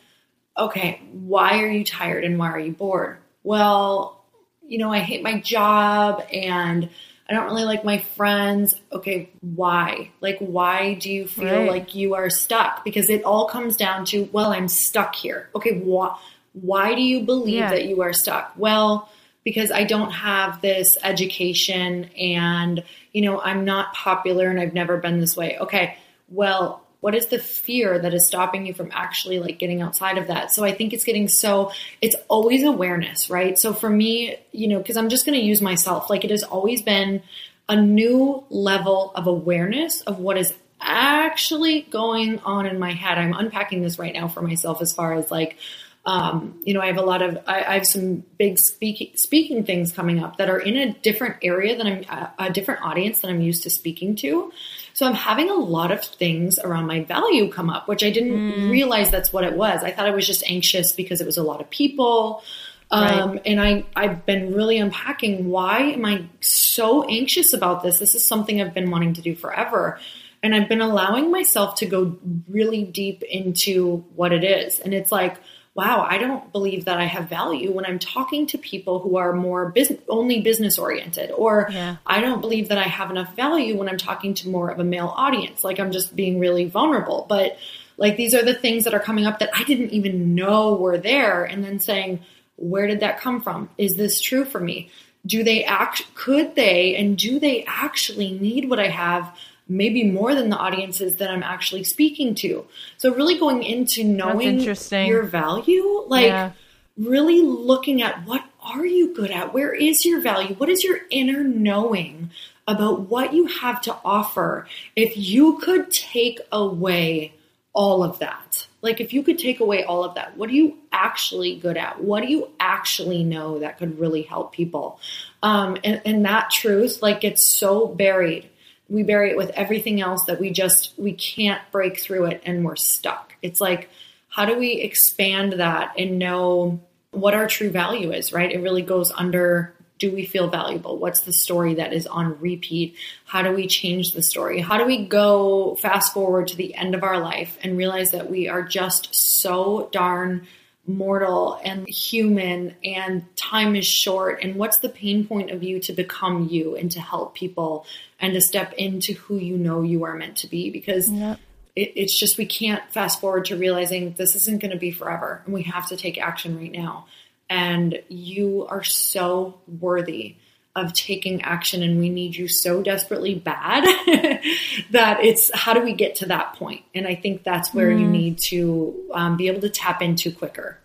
[0.56, 3.18] okay, why are you tired and why are you bored?
[3.42, 4.24] Well,
[4.66, 6.90] you know, I hate my job and
[7.28, 8.80] I don't really like my friends.
[8.92, 10.10] Okay, why?
[10.20, 11.68] Like, why do you feel right.
[11.68, 12.84] like you are stuck?
[12.84, 15.48] Because it all comes down to, well, I'm stuck here.
[15.54, 16.16] Okay, why?
[16.52, 17.70] Why do you believe yeah.
[17.70, 18.52] that you are stuck?
[18.56, 19.10] Well,
[19.44, 24.96] because I don't have this education and, you know, I'm not popular and I've never
[24.96, 25.58] been this way.
[25.58, 25.96] Okay,
[26.28, 30.26] well, what is the fear that is stopping you from actually like getting outside of
[30.26, 30.52] that?
[30.52, 31.70] So i think it's getting so
[32.02, 33.56] it's always awareness right?
[33.56, 36.42] So for me you know because i'm just going to use myself like it has
[36.42, 37.22] always been
[37.68, 43.18] a new level of awareness of what is actually going on in my head.
[43.18, 45.58] I'm unpacking this right now for myself as far as like
[46.06, 49.64] um, you know, I have a lot of, I, I have some big speaking speaking
[49.64, 53.20] things coming up that are in a different area than I'm, a, a different audience
[53.20, 54.52] than I'm used to speaking to.
[54.96, 58.32] So I'm having a lot of things around my value come up, which I didn't
[58.32, 58.70] mm.
[58.70, 59.84] realize that's what it was.
[59.84, 62.42] I thought I was just anxious because it was a lot of people.
[62.90, 63.42] Um, right.
[63.44, 67.98] and I, I've been really unpacking why am I so anxious about this?
[67.98, 70.00] This is something I've been wanting to do forever.
[70.42, 72.16] And I've been allowing myself to go
[72.48, 74.80] really deep into what it is.
[74.80, 75.36] And it's like,
[75.76, 79.34] wow, I don't believe that I have value when I'm talking to people who are
[79.34, 81.96] more business, only business oriented, or yeah.
[82.06, 84.84] I don't believe that I have enough value when I'm talking to more of a
[84.84, 85.62] male audience.
[85.62, 87.26] Like I'm just being really vulnerable.
[87.28, 87.58] But
[87.98, 90.96] like these are the things that are coming up that I didn't even know were
[90.96, 91.44] there.
[91.44, 92.20] And then saying,
[92.56, 93.68] where did that come from?
[93.76, 94.90] Is this true for me?
[95.26, 99.36] Do they act, could they, and do they actually need what I have?
[99.68, 102.66] Maybe more than the audiences that I'm actually speaking to.
[102.98, 106.52] So really going into knowing your value, like yeah.
[106.96, 109.52] really looking at what are you good at?
[109.52, 110.54] Where is your value?
[110.54, 112.30] What is your inner knowing
[112.68, 114.68] about what you have to offer?
[114.94, 117.34] If you could take away
[117.72, 120.78] all of that, like if you could take away all of that, what are you
[120.92, 122.02] actually good at?
[122.02, 125.00] What do you actually know that could really help people?
[125.42, 128.48] Um, and, and that truth like gets so buried
[128.88, 132.64] we bury it with everything else that we just we can't break through it and
[132.64, 133.34] we're stuck.
[133.42, 133.90] It's like
[134.28, 136.80] how do we expand that and know
[137.10, 138.52] what our true value is right?
[138.52, 140.98] It really goes under do we feel valuable?
[140.98, 142.96] What's the story that is on repeat?
[143.24, 144.60] How do we change the story?
[144.60, 148.30] How do we go fast forward to the end of our life and realize that
[148.30, 150.46] we are just so darn
[150.86, 154.42] mortal and human and time is short.
[154.42, 157.86] And what's the pain point of you to become you and to help people
[158.20, 160.70] and to step into who you know you are meant to be?
[160.70, 161.38] Because yep.
[161.74, 165.42] it, it's just we can't fast forward to realizing this isn't going to be forever
[165.44, 167.06] and we have to take action right now.
[167.48, 170.36] And you are so worthy
[170.76, 173.84] of taking action and we need you so desperately bad
[174.90, 176.82] that it's how do we get to that point?
[176.94, 178.00] and i think that's where mm.
[178.00, 180.78] you need to um, be able to tap into quicker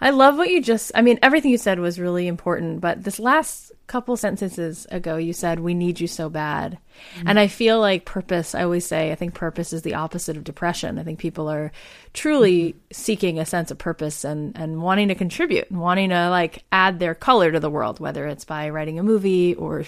[0.00, 3.18] i love what you just i mean everything you said was really important but this
[3.18, 6.78] last couple sentences ago you said we need you so bad
[7.16, 7.28] mm-hmm.
[7.28, 10.42] and i feel like purpose i always say i think purpose is the opposite of
[10.42, 11.70] depression i think people are
[12.12, 12.78] truly mm-hmm.
[12.92, 16.98] seeking a sense of purpose and and wanting to contribute and wanting to like add
[16.98, 19.84] their color to the world whether it's by writing a movie or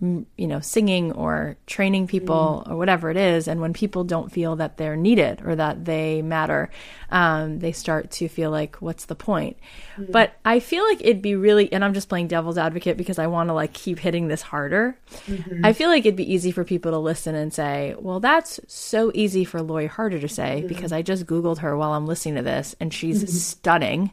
[0.00, 2.70] you know singing or training people mm.
[2.70, 6.22] or whatever it is and when people don't feel that they're needed or that they
[6.22, 6.70] matter
[7.10, 9.56] um, they start to feel like what's the point
[9.96, 10.10] mm.
[10.10, 13.26] but i feel like it'd be really and i'm just playing devil's advocate because i
[13.26, 14.96] want to like keep hitting this harder
[15.26, 15.64] mm-hmm.
[15.64, 19.10] i feel like it'd be easy for people to listen and say well that's so
[19.14, 20.68] easy for lori harder to say mm-hmm.
[20.68, 23.32] because i just googled her while i'm listening to this and she's mm-hmm.
[23.32, 24.10] stunning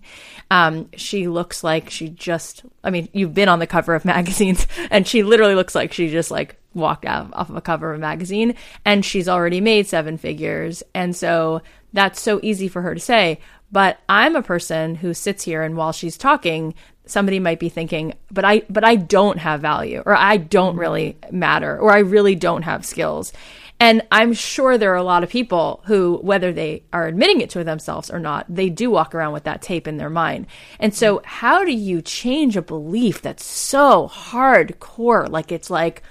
[0.52, 4.68] um, she looks like she just i mean you've been on the cover of magazines
[4.92, 7.98] and she literally looks like she just like walked out off of a cover of
[7.98, 8.54] a magazine
[8.84, 10.84] and she's already made seven figures.
[10.94, 11.62] And so
[11.94, 13.40] that's so easy for her to say.
[13.72, 18.14] But I'm a person who sits here and while she's talking, somebody might be thinking,
[18.32, 22.36] but I but I don't have value or I don't really matter or I really
[22.36, 23.34] don't have skills.
[23.80, 27.50] And I'm sure there are a lot of people who, whether they are admitting it
[27.52, 30.48] to themselves or not, they do walk around with that tape in their mind.
[30.80, 35.30] And so, how do you change a belief that's so hardcore?
[35.30, 36.04] Like it's like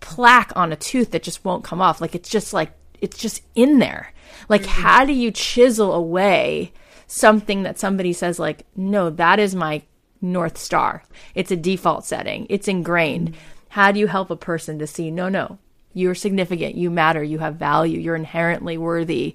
[0.00, 2.00] plaque on a tooth that just won't come off.
[2.00, 4.12] Like it's just like, it's just in there.
[4.48, 4.82] Like, mm-hmm.
[4.82, 6.72] how do you chisel away
[7.06, 9.82] something that somebody says, like, no, that is my
[10.20, 11.02] North Star?
[11.34, 13.30] It's a default setting, it's ingrained.
[13.30, 13.40] Mm-hmm.
[13.70, 15.58] How do you help a person to see, no, no,
[15.92, 19.34] you're significant, you matter, you have value, you're inherently worthy.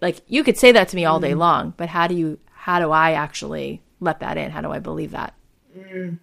[0.00, 1.38] Like you could say that to me all day mm.
[1.38, 4.50] long, but how do you how do I actually let that in?
[4.50, 5.34] How do I believe that?
[5.76, 6.18] Mm.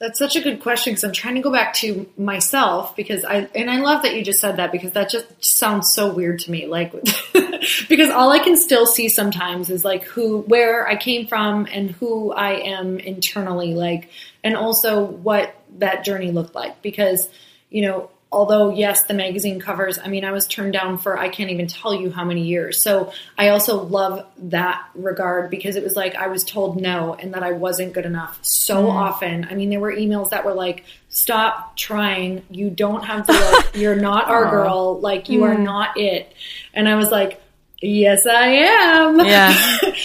[0.00, 3.48] That's such a good question because I'm trying to go back to myself because I
[3.54, 6.50] and I love that you just said that because that just sounds so weird to
[6.50, 6.66] me.
[6.66, 6.92] Like
[7.88, 11.92] because all I can still see sometimes is like who where I came from and
[11.92, 14.10] who I am internally like
[14.42, 17.28] and also what that journey looked like because
[17.70, 21.28] you know although yes, the magazine covers, I mean, I was turned down for I
[21.28, 22.82] can't even tell you how many years.
[22.82, 27.34] So I also love that regard because it was like I was told no and
[27.34, 28.90] that I wasn't good enough so mm.
[28.90, 29.46] often.
[29.48, 32.42] I mean, there were emails that were like, stop trying.
[32.50, 35.00] You don't have to, like, you're not our girl.
[35.00, 35.54] Like, you mm.
[35.54, 36.34] are not it.
[36.74, 37.40] And I was like,
[37.82, 39.20] Yes, I am.
[39.20, 39.54] Yeah.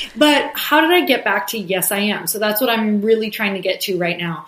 [0.17, 2.27] but how did I get back to yes, I am?
[2.27, 4.47] So that's what I'm really trying to get to right now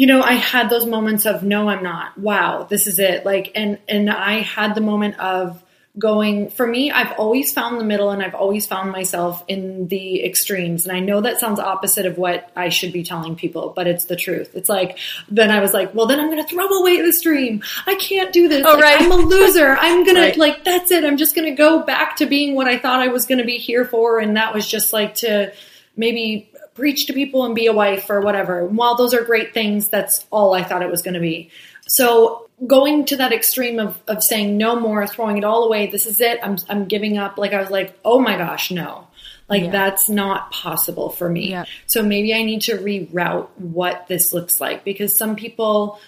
[0.00, 2.16] you know, I had those moments of no, I'm not.
[2.16, 3.26] Wow, this is it.
[3.26, 5.62] Like, and and I had the moment of
[5.98, 6.48] going.
[6.48, 10.86] For me, I've always found the middle, and I've always found myself in the extremes.
[10.86, 14.06] And I know that sounds opposite of what I should be telling people, but it's
[14.06, 14.52] the truth.
[14.54, 14.96] It's like
[15.28, 17.62] then I was like, well, then I'm going to throw away the stream.
[17.86, 18.64] I can't do this.
[18.64, 19.02] Oh, like, right.
[19.02, 19.76] I'm a loser.
[19.80, 20.36] I'm gonna right.
[20.38, 21.04] like that's it.
[21.04, 23.58] I'm just gonna go back to being what I thought I was going to be
[23.58, 25.52] here for, and that was just like to
[25.94, 28.66] maybe preach to people and be a wife or whatever.
[28.66, 31.50] And while those are great things, that's all I thought it was going to be.
[31.88, 36.06] So going to that extreme of, of saying no more, throwing it all away, this
[36.06, 37.38] is it, I'm, I'm giving up.
[37.38, 39.08] Like I was like, oh my gosh, no.
[39.48, 39.70] Like yeah.
[39.70, 41.50] that's not possible for me.
[41.50, 41.64] Yeah.
[41.86, 46.00] So maybe I need to reroute what this looks like because some people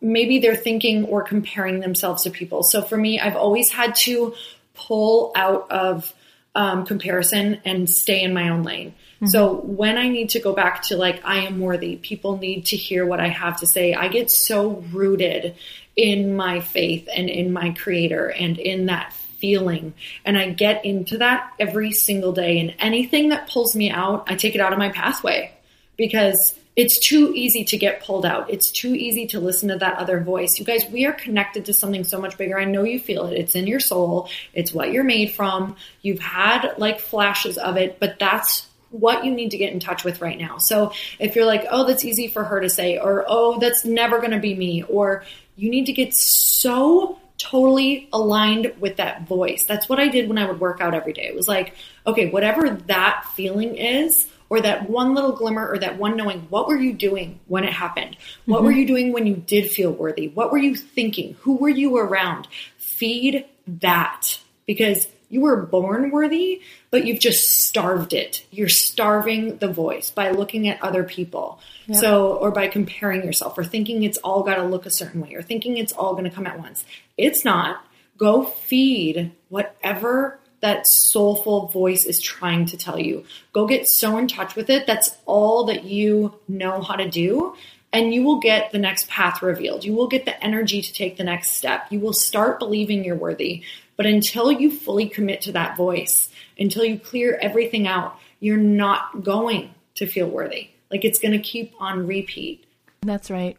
[0.00, 2.62] maybe they're thinking or comparing themselves to people.
[2.62, 4.34] So for me, I've always had to
[4.74, 6.12] pull out of
[6.54, 8.94] um, comparison and stay in my own lane.
[9.20, 9.26] Mm-hmm.
[9.26, 12.76] So when I need to go back to like, I am worthy, people need to
[12.76, 15.56] hear what I have to say, I get so rooted
[15.94, 19.92] in my faith and in my creator and in that feeling.
[20.24, 22.60] And I get into that every single day.
[22.60, 25.52] And anything that pulls me out, I take it out of my pathway
[25.96, 28.48] because it's too easy to get pulled out.
[28.48, 30.58] It's too easy to listen to that other voice.
[30.58, 32.58] You guys, we are connected to something so much bigger.
[32.58, 33.38] I know you feel it.
[33.38, 34.30] It's in your soul.
[34.54, 35.76] It's what you're made from.
[36.00, 40.04] You've had like flashes of it, but that's what you need to get in touch
[40.04, 40.58] with right now.
[40.58, 44.18] So if you're like, oh, that's easy for her to say, or oh, that's never
[44.18, 45.24] going to be me, or
[45.56, 49.64] you need to get so totally aligned with that voice.
[49.66, 51.26] That's what I did when I would work out every day.
[51.26, 51.74] It was like,
[52.06, 56.66] okay, whatever that feeling is, or that one little glimmer, or that one knowing, what
[56.66, 58.16] were you doing when it happened?
[58.44, 58.66] What mm-hmm.
[58.66, 60.28] were you doing when you did feel worthy?
[60.28, 61.36] What were you thinking?
[61.42, 62.48] Who were you around?
[62.76, 66.60] Feed that because you were born worthy,
[66.90, 68.44] but you've just starved it.
[68.50, 71.60] You're starving the voice by looking at other people.
[71.86, 71.98] Yep.
[71.98, 75.34] So, or by comparing yourself or thinking it's all got to look a certain way
[75.34, 76.84] or thinking it's all going to come at once.
[77.16, 77.84] It's not.
[78.18, 83.24] Go feed whatever that soulful voice is trying to tell you.
[83.52, 84.86] Go get so in touch with it.
[84.86, 87.54] That's all that you know how to do.
[87.92, 89.84] And you will get the next path revealed.
[89.84, 91.86] You will get the energy to take the next step.
[91.90, 93.62] You will start believing you're worthy.
[93.96, 99.24] But until you fully commit to that voice, until you clear everything out, you're not
[99.24, 100.70] going to feel worthy.
[100.90, 102.64] Like it's going to keep on repeat.
[103.02, 103.56] That's right.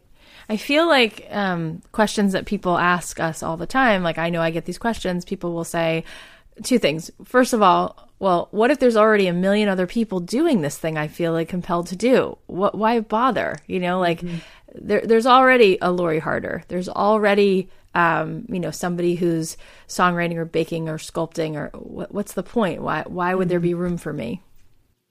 [0.48, 4.40] I feel like um, questions that people ask us all the time, like I know
[4.40, 6.04] I get these questions, people will say
[6.62, 7.10] two things.
[7.24, 10.96] First of all, well, what if there's already a million other people doing this thing
[10.96, 12.38] I feel like compelled to do?
[12.46, 13.58] What, why bother?
[13.66, 14.36] You know, like mm-hmm.
[14.74, 16.62] there, there's already a Lori Harder.
[16.68, 19.56] There's already um, you know, somebody who's
[19.88, 22.80] songwriting or baking or sculpting or what, what's the point?
[22.80, 24.40] Why, why would there be room for me?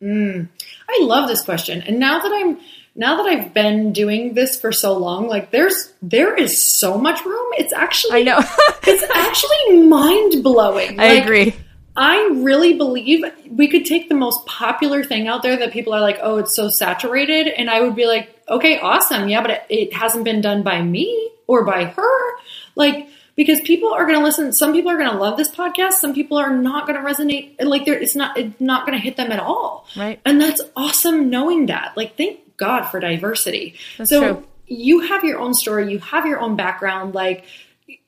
[0.01, 0.47] Mm,
[0.89, 1.81] I love this question.
[1.81, 2.59] And now that I'm,
[2.95, 7.25] now that I've been doing this for so long, like there's, there is so much
[7.25, 7.47] room.
[7.57, 8.39] It's actually, I know,
[8.83, 10.97] it's actually mind blowing.
[10.97, 11.53] I agree.
[11.95, 15.99] I really believe we could take the most popular thing out there that people are
[15.99, 17.47] like, oh, it's so saturated.
[17.47, 19.27] And I would be like, okay, awesome.
[19.27, 22.37] Yeah, but it, it hasn't been done by me or by her.
[22.75, 24.53] Like, because people are going to listen.
[24.53, 25.93] Some people are going to love this podcast.
[25.93, 27.55] Some people are not going to resonate.
[27.61, 29.85] Like it's not, it's not going to hit them at all.
[29.97, 30.21] Right.
[30.25, 31.97] And that's awesome knowing that.
[31.97, 33.75] Like, thank God for diversity.
[33.97, 34.47] That's so true.
[34.67, 35.91] you have your own story.
[35.91, 37.15] You have your own background.
[37.15, 37.45] Like,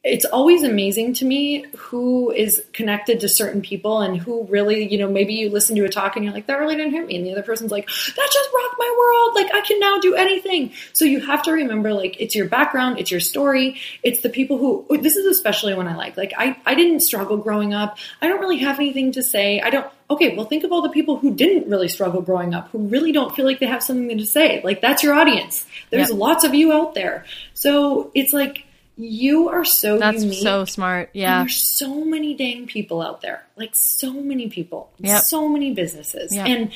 [0.04, 4.98] it's always amazing to me who is connected to certain people and who really, you
[4.98, 7.16] know, maybe you listen to a talk and you're like, that really didn't hit me.
[7.16, 9.36] And the other person's like, that just rocked my world.
[9.36, 10.74] Like, I can now do anything.
[10.92, 14.58] So you have to remember, like, it's your background, it's your story, it's the people
[14.58, 17.98] who, oh, this is especially when I like, like, I, I didn't struggle growing up.
[18.22, 19.62] I don't really have anything to say.
[19.62, 22.68] I don't, okay, well, think of all the people who didn't really struggle growing up,
[22.72, 24.60] who really don't feel like they have something to say.
[24.66, 25.66] Like, that's your audience.
[25.92, 26.20] There's Yep.
[26.20, 27.24] lots of you out there.
[27.54, 28.66] So it's like,
[28.98, 30.42] you are so That's unique.
[30.44, 31.10] so smart.
[31.14, 31.40] And Yeah.
[31.40, 33.44] there's so many dang people out there.
[33.58, 34.92] Like so many people.
[35.00, 35.22] Yep.
[35.24, 36.34] So many businesses.
[36.34, 36.48] Yep.
[36.48, 36.72] And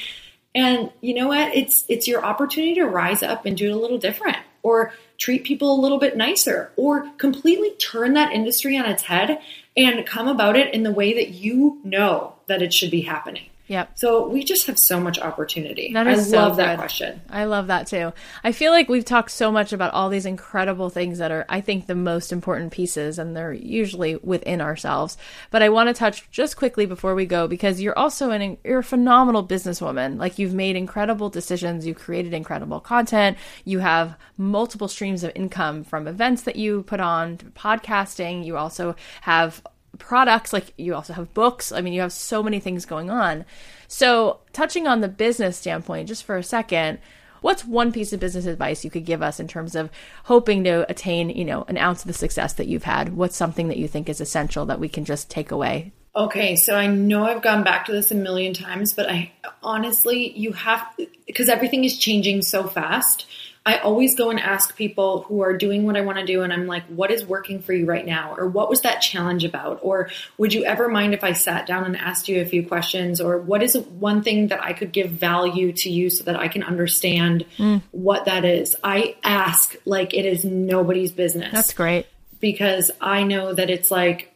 [0.55, 1.55] and you know what?
[1.55, 5.43] It's it's your opportunity to rise up and do it a little different or treat
[5.43, 9.39] people a little bit nicer or completely turn that industry on its head
[9.75, 13.45] and come about it in the way that you know that it should be happening.
[13.67, 13.91] Yep.
[13.95, 15.91] So we just have so much opportunity.
[15.91, 17.21] That is I so love that question.
[17.29, 18.13] I love that too.
[18.43, 21.59] I feel like we've talked so much about all these incredible things that are, I
[21.59, 25.17] think, the most important pieces, and they're usually within ourselves.
[25.51, 28.79] But I want to touch just quickly before we go because you're also an you're
[28.79, 30.17] a phenomenal businesswoman.
[30.17, 35.83] Like you've made incredible decisions, you've created incredible content, you have multiple streams of income
[35.83, 38.45] from events that you put on, podcasting.
[38.45, 39.61] You also have
[39.99, 41.71] products like you also have books.
[41.71, 43.45] I mean you have so many things going on.
[43.87, 46.99] So touching on the business standpoint just for a second
[47.41, 49.89] what's one piece of business advice you could give us in terms of
[50.25, 53.15] hoping to attain you know an ounce of the success that you've had?
[53.15, 55.93] What's something that you think is essential that we can just take away?
[56.15, 59.31] Okay, so I know I've gone back to this a million times, but I
[59.61, 60.83] honestly, you have,
[61.27, 63.27] because everything is changing so fast.
[63.67, 66.53] I always go and ask people who are doing what I want to do, and
[66.53, 68.33] I'm like, what is working for you right now?
[68.37, 69.79] Or what was that challenge about?
[69.81, 73.19] Or would you ever mind if I sat down and asked you a few questions?
[73.19, 76.47] Or what is one thing that I could give value to you so that I
[76.47, 77.79] can understand hmm.
[77.91, 78.73] what that is?
[78.85, 82.07] I ask like it is nobody's business that's great
[82.39, 84.33] because I know that it's like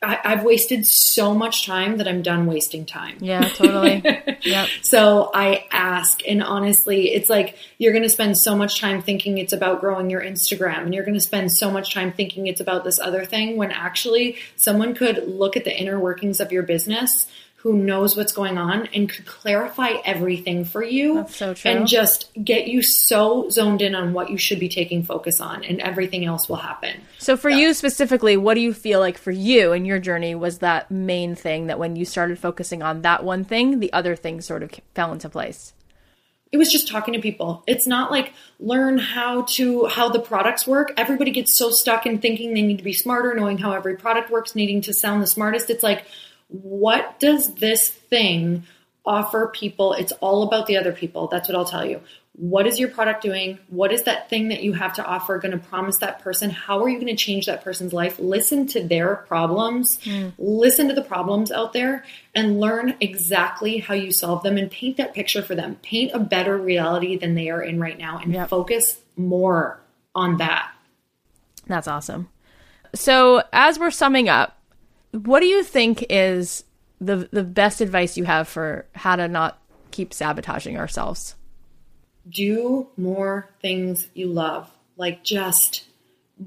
[0.00, 3.18] I, I've wasted so much time that I'm done wasting time.
[3.20, 4.02] yeah totally
[4.42, 9.02] yep So I ask, and honestly, it's like you're going to spend so much time
[9.02, 12.46] thinking it's about growing your Instagram, and you're going to spend so much time thinking
[12.46, 16.52] it's about this other thing when actually someone could look at the inner workings of
[16.52, 17.26] your business
[17.62, 21.70] who knows what's going on and could clarify everything for you That's so true.
[21.70, 25.64] and just get you so zoned in on what you should be taking focus on
[25.64, 27.00] and everything else will happen.
[27.18, 30.58] so for you specifically what do you feel like for you and your journey was
[30.58, 34.46] that main thing that when you started focusing on that one thing the other things
[34.46, 35.72] sort of fell into place
[36.50, 37.62] it was just talking to people.
[37.66, 40.92] It's not like learn how to how the products work.
[40.96, 44.30] Everybody gets so stuck in thinking they need to be smarter, knowing how every product
[44.30, 45.68] works, needing to sound the smartest.
[45.68, 46.06] It's like
[46.48, 48.64] what does this thing
[49.04, 49.92] offer people?
[49.94, 51.28] It's all about the other people.
[51.28, 52.00] That's what I'll tell you.
[52.32, 53.58] What is your product doing?
[53.68, 56.50] What is that thing that you have to offer going to promise that person?
[56.50, 58.18] How are you going to change that person's life?
[58.20, 60.28] Listen to their problems, hmm.
[60.38, 62.04] listen to the problems out there,
[62.36, 65.78] and learn exactly how you solve them and paint that picture for them.
[65.82, 68.50] Paint a better reality than they are in right now and Yep.
[68.50, 69.80] focus more
[70.14, 70.70] on that.
[71.66, 72.28] That's awesome.
[72.94, 74.57] So, as we're summing up,
[75.12, 76.64] what do you think is
[77.00, 81.34] the the best advice you have for how to not keep sabotaging ourselves?
[82.28, 84.70] do more things you love.
[84.96, 85.84] Like just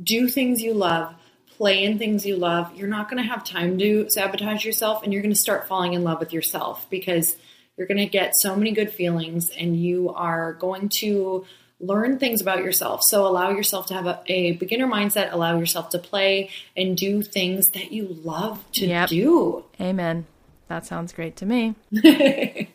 [0.03, 1.16] do things you love,
[1.49, 2.76] play in things you love.
[2.76, 5.93] You're not going to have time to sabotage yourself and you're going to start falling
[5.93, 7.36] in love with yourself because
[7.78, 11.45] you're going to get so many good feelings and you are going to
[11.82, 13.01] learn things about yourself.
[13.03, 17.21] So allow yourself to have a, a beginner mindset, allow yourself to play and do
[17.23, 19.09] things that you love to Yep.
[19.09, 19.65] do.
[19.82, 20.27] Amen.
[20.67, 21.75] That sounds great to me.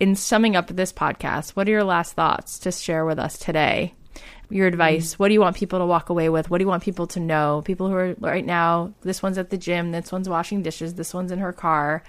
[0.00, 3.94] In summing up this podcast, what are your last thoughts to share with us today?
[4.50, 5.14] Your advice.
[5.14, 5.18] Mm.
[5.18, 6.50] What do you want people to walk away with?
[6.50, 7.62] What do you want people to know?
[7.64, 11.14] People who are right now, this one's at the gym, this one's washing dishes, this
[11.14, 12.02] one's in her car.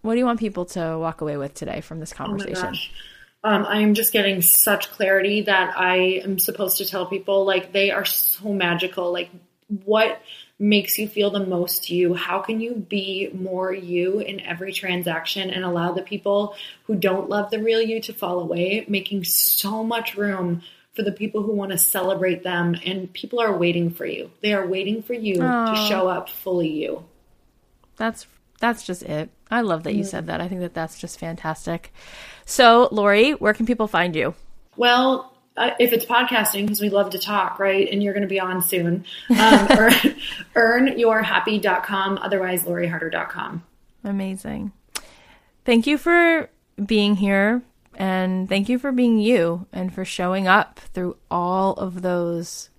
[0.00, 2.54] What do you want people to walk away with today from this Oh conversation?
[2.70, 2.92] gosh.
[3.44, 7.72] Um, I am just getting such clarity that I am supposed to tell people like
[7.72, 9.12] they are so magical.
[9.12, 9.30] Like,
[9.84, 10.22] what
[10.58, 12.14] makes you feel the most you?
[12.14, 17.28] How can you be more you in every transaction and allow the people who don't
[17.28, 20.62] love the real you to fall away, making so much room
[20.94, 22.76] for the people who want to celebrate them?
[22.86, 24.30] And people are waiting for you.
[24.40, 27.04] They are waiting for you to show up fully you.
[27.96, 28.26] That's
[28.62, 29.28] that's just it.
[29.50, 30.40] I love that you said that.
[30.40, 31.92] I think that that's just fantastic.
[32.46, 34.34] So, Lori, where can people find you?
[34.76, 37.88] Well, uh, if it's podcasting, because we love to talk, right?
[37.90, 39.04] And you're going to be on soon.
[39.30, 39.90] Um, earn,
[40.54, 43.64] earnyourhappy.com, otherwise loriharder.com.
[44.04, 44.72] Amazing.
[45.64, 46.48] Thank you for
[46.86, 47.62] being here
[47.94, 52.70] and thank you for being you and for showing up through all of those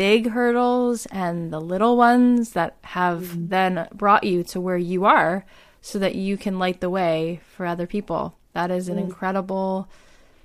[0.00, 3.48] big hurdles and the little ones that have mm-hmm.
[3.48, 5.44] then brought you to where you are
[5.82, 8.34] so that you can light the way for other people.
[8.54, 9.00] That is an mm.
[9.00, 9.90] incredible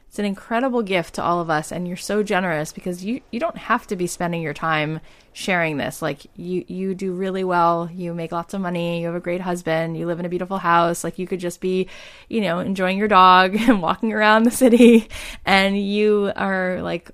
[0.09, 3.39] it's an incredible gift to all of us and you're so generous because you you
[3.39, 4.99] don't have to be spending your time
[5.31, 9.15] sharing this like you you do really well you make lots of money you have
[9.15, 11.87] a great husband you live in a beautiful house like you could just be
[12.29, 15.09] you know enjoying your dog and walking around the city
[15.45, 17.11] and you are like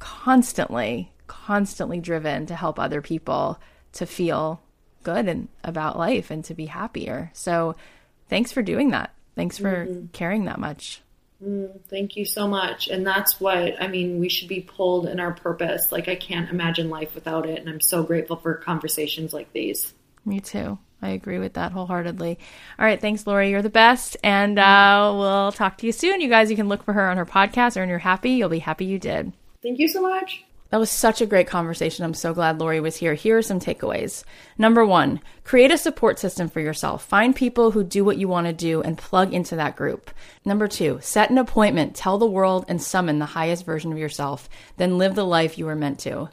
[0.00, 1.12] constantly
[1.50, 3.58] constantly driven to help other people
[3.92, 4.62] to feel
[5.02, 7.74] good and about life and to be happier so
[8.28, 10.06] thanks for doing that thanks for mm-hmm.
[10.12, 11.02] caring that much
[11.42, 12.88] Mm, thank you so much.
[12.88, 14.18] And that's what I mean.
[14.18, 15.90] We should be pulled in our purpose.
[15.90, 17.58] Like I can't imagine life without it.
[17.58, 19.94] And I'm so grateful for conversations like these.
[20.26, 20.78] Me too.
[21.02, 22.38] I agree with that wholeheartedly.
[22.78, 23.50] All right, thanks, Lori.
[23.50, 26.20] You're the best, and uh, we'll talk to you soon.
[26.20, 27.80] You guys, you can look for her on her podcast.
[27.80, 28.32] Earn Your Happy.
[28.32, 29.32] You'll be happy you did.
[29.62, 30.44] Thank you so much.
[30.70, 32.04] That was such a great conversation.
[32.04, 33.14] I'm so glad Lori was here.
[33.14, 34.22] Here are some takeaways.
[34.56, 37.04] Number one, create a support system for yourself.
[37.04, 40.12] Find people who do what you want to do and plug into that group.
[40.44, 44.48] Number two, set an appointment, tell the world, and summon the highest version of yourself.
[44.76, 46.30] Then live the life you were meant to.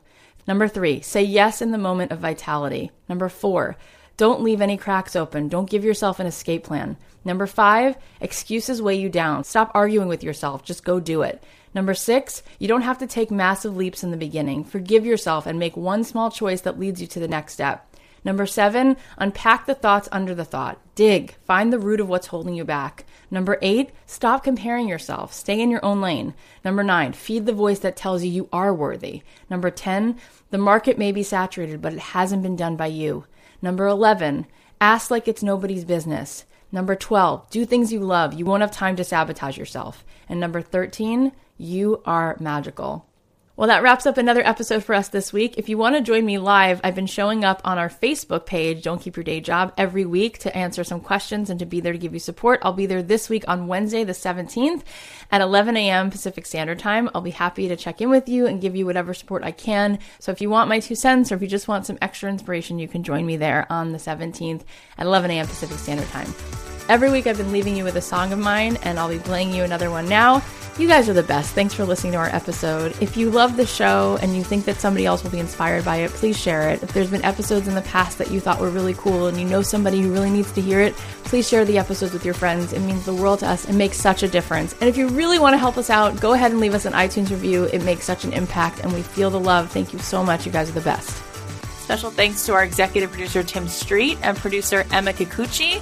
[0.47, 2.91] Number three, say yes in the moment of vitality.
[3.09, 3.75] Number four,
[4.17, 5.47] don't leave any cracks open.
[5.47, 6.97] Don't give yourself an escape plan.
[7.25, 9.43] Number five, excuses weigh you down.
[9.43, 10.63] Stop arguing with yourself.
[10.63, 11.43] Just go do it.
[11.77, 14.63] Number six, you don't have to take massive leaps in the beginning.
[14.63, 17.95] Forgive yourself and make one small choice that leads you to the next step.
[18.23, 20.81] Number seven, unpack the thoughts under the thought.
[20.95, 23.05] Dig, find the root of what's holding you back.
[23.29, 25.35] Number eight, stop comparing yourself.
[25.35, 26.33] Stay in your own lane.
[26.65, 29.21] Number nine, feed the voice that tells you you are worthy.
[29.47, 30.17] Number 10,
[30.49, 33.25] the market may be saturated, but it hasn't been done by you.
[33.61, 34.47] Number 11,
[34.81, 36.45] ask like it's nobody's business.
[36.71, 38.33] Number 12, do things you love.
[38.33, 40.03] You won't have time to sabotage yourself.
[40.27, 43.07] And number 13, you are magical.
[43.57, 45.57] Well, that wraps up another episode for us this week.
[45.57, 48.83] If you want to join me live, I've been showing up on our Facebook page,
[48.83, 51.91] Don't Keep Your Day Job, every week to answer some questions and to be there
[51.91, 52.59] to give you support.
[52.61, 54.83] I'll be there this week on Wednesday, the 17th
[55.31, 56.11] at 11 a.m.
[56.11, 57.09] Pacific Standard Time.
[57.15, 59.97] I'll be happy to check in with you and give you whatever support I can.
[60.19, 62.77] So if you want my two cents or if you just want some extra inspiration,
[62.77, 64.65] you can join me there on the 17th
[64.99, 65.47] at 11 a.m.
[65.47, 66.76] Pacific Standard Time.
[66.89, 69.51] Every week I've been leaving you with a song of mine, and I'll be playing
[69.51, 70.41] you another one now.
[70.77, 71.53] You guys are the best.
[71.53, 72.95] Thanks for listening to our episode.
[73.01, 75.97] If you love the show and you think that somebody else will be inspired by
[75.97, 76.83] it, please share it.
[76.83, 79.45] If there's been episodes in the past that you thought were really cool and you
[79.45, 82.71] know somebody who really needs to hear it, please share the episodes with your friends.
[82.71, 84.73] It means the world to us and makes such a difference.
[84.79, 86.93] And if you really want to help us out, go ahead and leave us an
[86.93, 87.63] iTunes review.
[87.65, 89.71] It makes such an impact and we feel the love.
[89.71, 90.45] Thank you so much.
[90.45, 91.09] You guys are the best.
[91.81, 95.81] Special thanks to our executive producer, Tim Street, and producer, Emma Kikuchi.